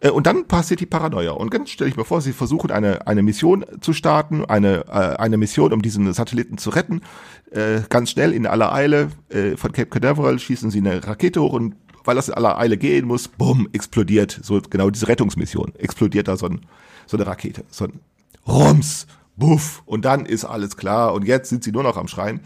Äh, 0.00 0.10
und 0.10 0.26
dann 0.26 0.46
passiert 0.46 0.80
die 0.80 0.86
Paranoia. 0.86 1.32
Und 1.32 1.50
ganz 1.50 1.70
stelle 1.70 1.90
ich 1.90 1.96
mir 1.96 2.04
vor, 2.04 2.20
sie 2.20 2.32
versuchen 2.32 2.70
eine, 2.70 3.06
eine 3.06 3.22
Mission 3.22 3.64
zu 3.80 3.92
starten, 3.92 4.44
eine, 4.44 4.86
äh, 4.88 5.16
eine 5.16 5.36
Mission, 5.36 5.72
um 5.72 5.82
diesen 5.82 6.10
Satelliten 6.12 6.58
zu 6.58 6.70
retten. 6.70 7.02
Äh, 7.50 7.82
ganz 7.88 8.10
schnell 8.10 8.32
in 8.32 8.46
aller 8.46 8.72
Eile 8.72 9.10
äh, 9.28 9.56
von 9.56 9.72
Cape 9.72 9.88
Canaveral 9.88 10.38
schießen 10.38 10.70
sie 10.70 10.78
eine 10.78 11.06
Rakete 11.06 11.40
hoch 11.40 11.52
und 11.52 11.76
weil 12.04 12.16
das 12.16 12.28
in 12.28 12.34
aller 12.34 12.56
Eile 12.58 12.76
gehen 12.76 13.06
muss, 13.06 13.26
bumm, 13.26 13.68
explodiert 13.72 14.38
so 14.42 14.60
genau 14.70 14.90
diese 14.90 15.08
Rettungsmission. 15.08 15.74
Explodiert 15.76 16.28
da 16.28 16.36
so, 16.36 16.46
ein, 16.46 16.60
so 17.06 17.16
eine 17.16 17.26
Rakete. 17.26 17.64
So 17.68 17.86
ein 17.86 18.00
Rums 18.46 19.08
buff, 19.36 19.82
und 19.86 20.04
dann 20.04 20.26
ist 20.26 20.44
alles 20.44 20.76
klar 20.76 21.14
und 21.14 21.24
jetzt 21.24 21.48
sind 21.48 21.64
sie 21.64 21.72
nur 21.72 21.82
noch 21.82 21.96
am 21.96 22.08
Schreien. 22.08 22.40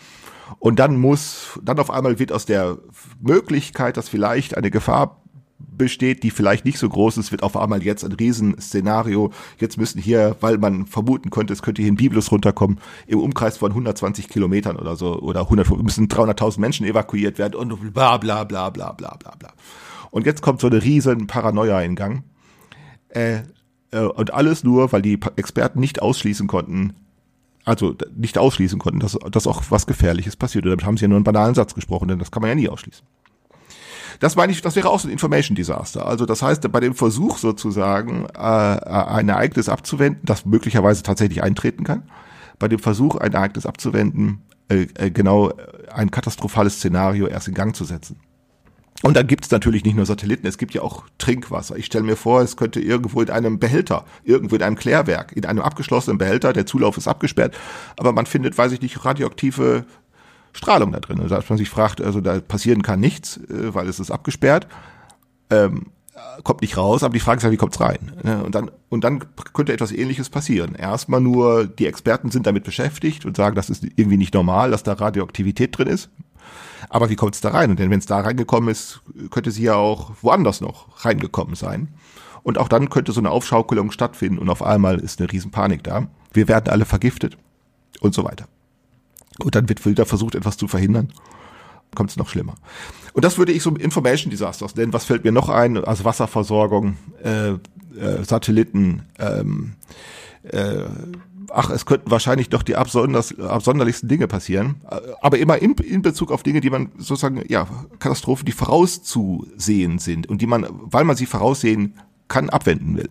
Und 0.59 0.79
dann 0.79 0.99
muss, 0.99 1.61
dann 1.63 1.79
auf 1.79 1.91
einmal 1.91 2.19
wird 2.19 2.33
aus 2.33 2.45
der 2.45 2.79
Möglichkeit, 3.21 3.97
dass 3.97 4.09
vielleicht 4.09 4.57
eine 4.57 4.71
Gefahr 4.71 5.21
besteht, 5.81 6.23
die 6.23 6.31
vielleicht 6.31 6.65
nicht 6.65 6.79
so 6.79 6.89
groß 6.89 7.19
ist, 7.19 7.33
wird 7.33 7.43
auf 7.43 7.57
einmal 7.57 7.83
jetzt 7.83 8.05
ein 8.05 8.13
Riesenszenario. 8.13 9.33
Jetzt 9.59 9.79
müssen 9.79 10.01
hier, 10.01 10.37
weil 10.41 10.59
man 10.59 10.87
vermuten 10.87 11.31
könnte, 11.31 11.53
es 11.53 11.63
könnte 11.63 11.83
hier 11.83 11.91
ein 11.91 11.97
Bibelus 11.97 12.31
runterkommen, 12.33 12.79
im 13.07 13.21
Umkreis 13.21 13.59
von 13.59 13.71
120 13.71 14.29
Kilometern 14.29 14.77
oder 14.77 14.97
so, 14.97 15.19
oder 15.21 15.43
100, 15.43 15.83
müssen 15.83 16.09
300.000 16.09 16.61
Menschen 16.61 16.87
evakuiert 16.87 17.39
werden 17.39 17.55
und 17.55 17.93
bla, 17.93 18.17
bla, 18.19 18.45
bla, 18.45 18.71
bla, 18.71 18.93
bla, 18.93 19.17
bla, 19.17 19.35
bla. 19.39 19.53
Und 20.11 20.27
jetzt 20.27 20.43
kommt 20.43 20.61
so 20.61 20.67
eine 20.67 20.83
riesen 20.83 21.27
Paranoia 21.27 21.81
in 21.81 21.95
Gang. 21.95 22.25
Äh, 23.09 23.41
und 23.93 24.33
alles 24.33 24.63
nur, 24.63 24.93
weil 24.93 25.03
die 25.03 25.19
Experten 25.37 25.81
nicht 25.81 26.01
ausschließen 26.01 26.47
konnten, 26.47 26.95
also 27.65 27.95
nicht 28.17 28.39
ausschließen 28.39 28.79
konnten, 28.79 29.01
dass, 29.01 29.19
dass 29.31 29.47
auch 29.47 29.63
was 29.71 29.87
Gefährliches 29.87 30.37
passiert. 30.37 30.65
Und 30.65 30.71
damit 30.71 30.85
haben 30.85 30.97
sie 30.97 31.03
ja 31.03 31.09
nur 31.09 31.17
einen 31.17 31.25
banalen 31.25 31.55
Satz 31.55 31.75
gesprochen, 31.75 32.09
denn 32.09 32.19
das 32.19 32.31
kann 32.31 32.41
man 32.41 32.49
ja 32.49 32.55
nie 32.55 32.69
ausschließen. 32.69 33.05
Das 34.21 34.37
meine 34.37 34.53
ich, 34.53 34.61
das 34.61 34.77
wäre 34.77 34.91
auch 34.91 35.01
so 35.01 35.09
ein 35.09 35.13
Information 35.13 35.55
Disaster. 35.55 36.07
Also 36.07 36.27
das 36.27 36.43
heißt, 36.43 36.71
bei 36.71 36.81
dem 36.81 36.95
Versuch 36.95 37.39
sozusagen 37.39 38.27
äh, 38.35 38.39
ein 38.39 39.29
Ereignis 39.29 39.69
abzuwenden, 39.69 40.23
das 40.25 40.45
möglicherweise 40.45 41.03
tatsächlich 41.03 41.43
eintreten 41.43 41.85
kann, 41.85 42.03
bei 42.59 42.69
dem 42.69 42.79
Versuch 42.79 43.17
ein 43.17 43.33
Ereignis 43.33 43.65
abzuwenden, 43.65 44.43
äh, 44.69 44.87
äh, 44.95 45.11
genau 45.11 45.53
ein 45.93 46.11
katastrophales 46.11 46.77
Szenario 46.77 47.27
erst 47.27 47.49
in 47.49 47.55
Gang 47.55 47.75
zu 47.75 47.85
setzen. 47.85 48.17
Und 49.03 49.17
dann 49.17 49.27
gibt 49.27 49.47
es 49.47 49.51
natürlich 49.51 49.85
nicht 49.85 49.97
nur 49.97 50.05
Satelliten, 50.05 50.47
es 50.47 50.59
gibt 50.59 50.75
ja 50.75 50.83
auch 50.83 51.05
Trinkwasser. 51.17 51.77
Ich 51.77 51.87
stelle 51.87 52.05
mir 52.05 52.17
vor, 52.17 52.43
es 52.43 52.57
könnte 52.57 52.81
irgendwo 52.81 53.23
in 53.23 53.31
einem 53.31 53.59
Behälter, 53.59 54.05
irgendwo 54.25 54.57
in 54.57 54.63
einem 54.63 54.77
Klärwerk, 54.77 55.33
in 55.33 55.47
einem 55.47 55.61
abgeschlossenen 55.61 56.19
Behälter, 56.19 56.53
der 56.53 56.67
Zulauf 56.67 56.99
ist 56.99 57.09
abgesperrt, 57.09 57.57
aber 57.97 58.13
man 58.13 58.27
findet, 58.27 58.59
weiß 58.59 58.73
ich 58.73 58.83
nicht, 58.83 59.05
radioaktive 59.05 59.87
Strahlung 60.53 60.93
da 60.93 61.01
drin. 61.01 61.21
Also, 61.21 61.35
dass 61.35 61.49
man 61.49 61.59
sich 61.59 61.71
fragt, 61.71 62.03
also 62.03 62.21
da 62.21 62.41
passieren 62.41 62.83
kann 62.83 63.01
nichts, 63.01 63.39
äh, 63.39 63.75
weil 63.75 63.89
es 63.89 64.01
ist 64.01 64.11
abgesperrt, 64.11 64.67
ähm, 65.49 65.87
kommt 66.45 66.61
nicht 66.61 66.77
raus, 66.77 67.03
aber 67.03 67.15
die 67.15 67.21
Frage 67.21 67.39
ist 67.39 67.45
ja, 67.45 67.51
wie 67.51 67.57
kommt's 67.57 67.81
rein? 67.81 68.13
Ne? 68.23 68.43
Und 68.43 68.55
dann, 68.55 68.71
und 68.89 69.05
dann 69.05 69.25
könnte 69.53 69.73
etwas 69.73 69.93
ähnliches 69.93 70.29
passieren. 70.29 70.75
Erstmal 70.75 71.21
nur, 71.21 71.67
die 71.67 71.87
Experten 71.87 72.31
sind 72.31 72.47
damit 72.47 72.65
beschäftigt 72.65 73.25
und 73.25 73.37
sagen, 73.37 73.55
das 73.57 73.71
ist 73.71 73.85
irgendwie 73.97 74.17
nicht 74.17 74.35
normal, 74.35 74.71
dass 74.71 74.83
da 74.83 74.93
Radioaktivität 74.93 75.77
drin 75.77 75.89
ist. 75.89 76.11
Aber 76.89 77.11
wie 77.11 77.17
kommt 77.17 77.35
es 77.35 77.41
da 77.41 77.51
rein? 77.51 77.77
Denn 77.77 77.91
wenn 77.91 77.99
es 77.99 78.07
da 78.07 78.21
reingekommen 78.21 78.71
ist, 78.71 79.01
könnte 79.31 79.51
sie 79.51 79.65
ja 79.65 79.75
auch 79.75 80.13
woanders 80.23 80.61
noch 80.61 81.05
reingekommen 81.05 81.55
sein. 81.55 81.89
Und 82.43 82.59
auch 82.59 82.69
dann 82.69 82.89
könnte 82.89 83.13
so 83.13 83.21
eine 83.21 83.31
Aufschaukelung 83.31 83.91
stattfinden 83.91 84.39
und 84.39 84.49
auf 84.49 84.63
einmal 84.63 84.99
ist 84.99 85.21
eine 85.21 85.31
Riesenpanik 85.31 85.85
da. 85.85 86.07
Wir 86.33 86.49
werden 86.49 86.71
alle 86.71 86.85
vergiftet 86.85 87.37
und 88.01 88.15
so 88.15 88.25
weiter. 88.25 88.47
Und 89.39 89.55
dann 89.55 89.69
wird 89.69 89.85
wieder 89.85 90.07
versucht, 90.07 90.35
etwas 90.35 90.57
zu 90.57 90.69
verhindern. 90.69 91.13
Kommt 91.95 92.11
es 92.11 92.17
noch 92.17 92.29
schlimmer. 92.29 92.55
Und 93.13 93.25
das 93.25 93.37
würde 93.37 93.53
ich 93.53 93.63
so 93.63 93.71
Information 93.71 94.31
Disasters 94.31 94.77
nennen. 94.77 94.93
Was 94.93 95.05
fällt 95.05 95.25
mir 95.25 95.33
noch 95.33 95.49
ein? 95.49 95.77
Also 95.77 96.05
Wasserversorgung, 96.05 96.97
äh, 97.23 97.51
äh, 97.51 97.59
Satelliten, 98.23 99.03
ähm, 99.19 99.75
äh, 100.45 100.85
ach, 101.53 101.71
es 101.71 101.87
könnten 101.87 102.11
wahrscheinlich 102.11 102.49
doch 102.49 102.63
die 102.63 102.77
absonderlichsten 102.77 104.09
Dinge 104.09 104.29
passieren, 104.29 104.77
aber 105.21 105.39
immer 105.39 105.59
in, 105.59 105.75
in 105.75 106.03
Bezug 106.03 106.31
auf 106.31 106.43
Dinge, 106.43 106.61
die 106.61 106.71
man 106.71 106.91
sozusagen, 106.99 107.43
ja, 107.49 107.67
Katastrophen, 107.99 108.47
die 108.47 108.53
vorauszusehen 108.53 109.99
sind 109.99 110.29
und 110.29 110.41
die 110.43 110.47
man, 110.47 110.67
weil 110.71 111.05
man 111.05 111.17
sie 111.17 111.27
voraussehen 111.27 111.95
kann, 112.29 112.51
abwenden 112.51 112.97
will. 112.97 113.11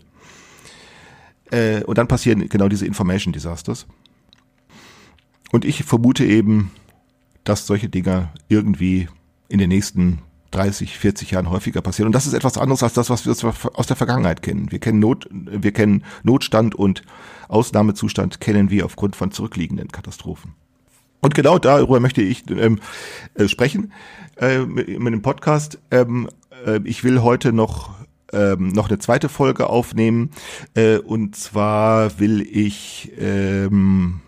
Äh, 1.51 1.83
und 1.83 1.97
dann 1.97 2.07
passieren 2.07 2.47
genau 2.49 2.69
diese 2.69 2.85
Information 2.85 3.33
Disasters. 3.33 3.87
Und 5.51 5.65
ich 5.65 5.83
vermute 5.83 6.25
eben, 6.25 6.71
dass 7.43 7.65
solche 7.65 7.89
Dinge 7.89 8.29
irgendwie 8.47 9.07
in 9.47 9.57
den 9.57 9.69
nächsten 9.69 10.19
30, 10.51 10.97
40 10.97 11.31
Jahren 11.31 11.49
häufiger 11.49 11.81
passieren. 11.81 12.07
Und 12.07 12.13
das 12.13 12.27
ist 12.27 12.33
etwas 12.33 12.57
anderes 12.57 12.83
als 12.83 12.93
das, 12.93 13.09
was 13.09 13.25
wir 13.25 13.53
aus 13.73 13.87
der 13.87 13.95
Vergangenheit 13.95 14.41
kennen. 14.41 14.71
Wir 14.71 14.79
kennen 14.79 14.99
Not, 14.99 15.27
wir 15.31 15.71
kennen 15.71 16.03
Notstand 16.23 16.75
und 16.75 17.03
Ausnahmezustand 17.47 18.39
kennen 18.39 18.69
wir 18.69 18.85
aufgrund 18.85 19.15
von 19.15 19.31
zurückliegenden 19.31 19.89
Katastrophen. 19.89 20.55
Und 21.21 21.35
genau 21.35 21.59
darüber 21.59 21.99
möchte 21.99 22.21
ich 22.21 22.49
ähm, 22.49 22.79
äh, 23.35 23.47
sprechen 23.47 23.91
äh, 24.37 24.59
mit, 24.59 24.87
mit 24.87 25.13
dem 25.13 25.21
Podcast. 25.21 25.79
Ähm, 25.91 26.29
äh, 26.65 26.79
ich 26.85 27.03
will 27.03 27.21
heute 27.21 27.51
noch 27.51 27.99
ähm, 28.31 28.69
noch 28.69 28.89
eine 28.89 28.99
zweite 28.99 29.29
Folge 29.29 29.69
aufnehmen. 29.69 30.31
Äh, 30.75 30.97
und 30.97 31.35
zwar 31.35 32.19
will 32.19 32.41
ich 32.41 33.11
ähm, 33.19 34.21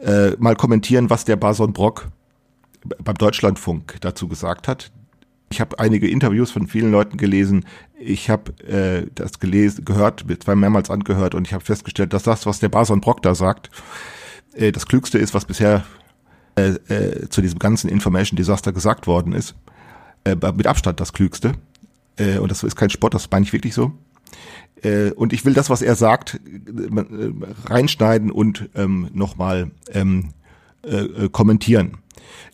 äh, 0.00 0.30
mal 0.38 0.56
kommentieren, 0.56 1.10
was 1.10 1.24
der 1.24 1.36
Bason 1.36 1.72
Brock 1.72 2.08
beim 2.82 3.16
Deutschlandfunk 3.16 3.96
dazu 4.00 4.28
gesagt 4.28 4.68
hat. 4.68 4.90
Ich 5.50 5.60
habe 5.60 5.78
einige 5.78 6.08
Interviews 6.08 6.50
von 6.50 6.66
vielen 6.66 6.90
Leuten 6.90 7.16
gelesen. 7.16 7.64
Ich 7.98 8.28
habe 8.28 8.52
äh, 8.64 9.06
das 9.14 9.40
gelesen, 9.40 9.84
gehört, 9.84 10.24
zwei 10.40 10.54
mehrmals 10.54 10.90
angehört 10.90 11.34
und 11.34 11.46
ich 11.46 11.54
habe 11.54 11.64
festgestellt, 11.64 12.12
dass 12.12 12.22
das, 12.22 12.44
was 12.44 12.60
der 12.60 12.68
Bason 12.68 13.00
Brock 13.00 13.22
da 13.22 13.34
sagt, 13.34 13.70
äh, 14.54 14.72
das 14.72 14.86
Klügste 14.86 15.18
ist, 15.18 15.34
was 15.34 15.46
bisher 15.46 15.84
äh, 16.56 16.74
äh, 16.92 17.28
zu 17.28 17.40
diesem 17.40 17.58
ganzen 17.58 17.88
Information 17.88 18.36
Disaster 18.36 18.72
gesagt 18.72 19.06
worden 19.06 19.32
ist. 19.32 19.54
Äh, 20.24 20.36
mit 20.52 20.66
Abstand 20.66 21.00
das 21.00 21.12
Klügste. 21.12 21.52
Äh, 22.16 22.38
und 22.38 22.50
das 22.50 22.62
ist 22.62 22.76
kein 22.76 22.90
Spott, 22.90 23.14
das 23.14 23.30
meine 23.30 23.44
ich 23.44 23.52
wirklich 23.52 23.74
so. 23.74 23.92
Äh, 24.82 25.10
und 25.12 25.32
ich 25.32 25.44
will 25.44 25.54
das, 25.54 25.70
was 25.70 25.82
er 25.82 25.94
sagt, 25.94 26.34
äh, 26.34 27.32
reinschneiden 27.64 28.30
und 28.30 28.68
ähm, 28.74 29.08
nochmal 29.12 29.70
ähm, 29.92 30.30
äh, 30.82 30.96
äh, 30.96 31.28
kommentieren. 31.28 31.98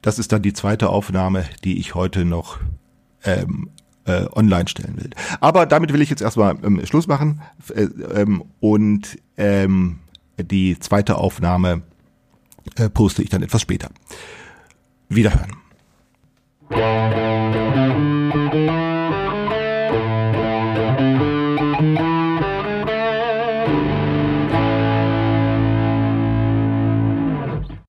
Das 0.02 0.18
ist 0.18 0.32
dann 0.32 0.42
die 0.42 0.52
zweite 0.52 0.88
Aufnahme, 0.88 1.44
die 1.64 1.78
ich 1.78 1.94
heute 1.94 2.24
noch 2.24 2.58
ähm, 3.24 3.70
äh, 4.06 4.26
online 4.32 4.68
stellen 4.68 4.96
will. 4.96 5.10
Aber 5.40 5.66
damit 5.66 5.92
will 5.92 6.02
ich 6.02 6.10
jetzt 6.10 6.22
erstmal 6.22 6.56
ähm, 6.62 6.84
Schluss 6.86 7.06
machen 7.06 7.40
äh, 7.74 7.82
ähm, 7.82 8.44
und 8.60 9.18
ähm, 9.36 10.00
die 10.38 10.78
zweite 10.78 11.16
Aufnahme 11.16 11.82
äh, 12.76 12.88
poste 12.88 13.22
ich 13.22 13.30
dann 13.30 13.42
etwas 13.42 13.62
später. 13.62 13.90
Wiederhören. 15.08 15.52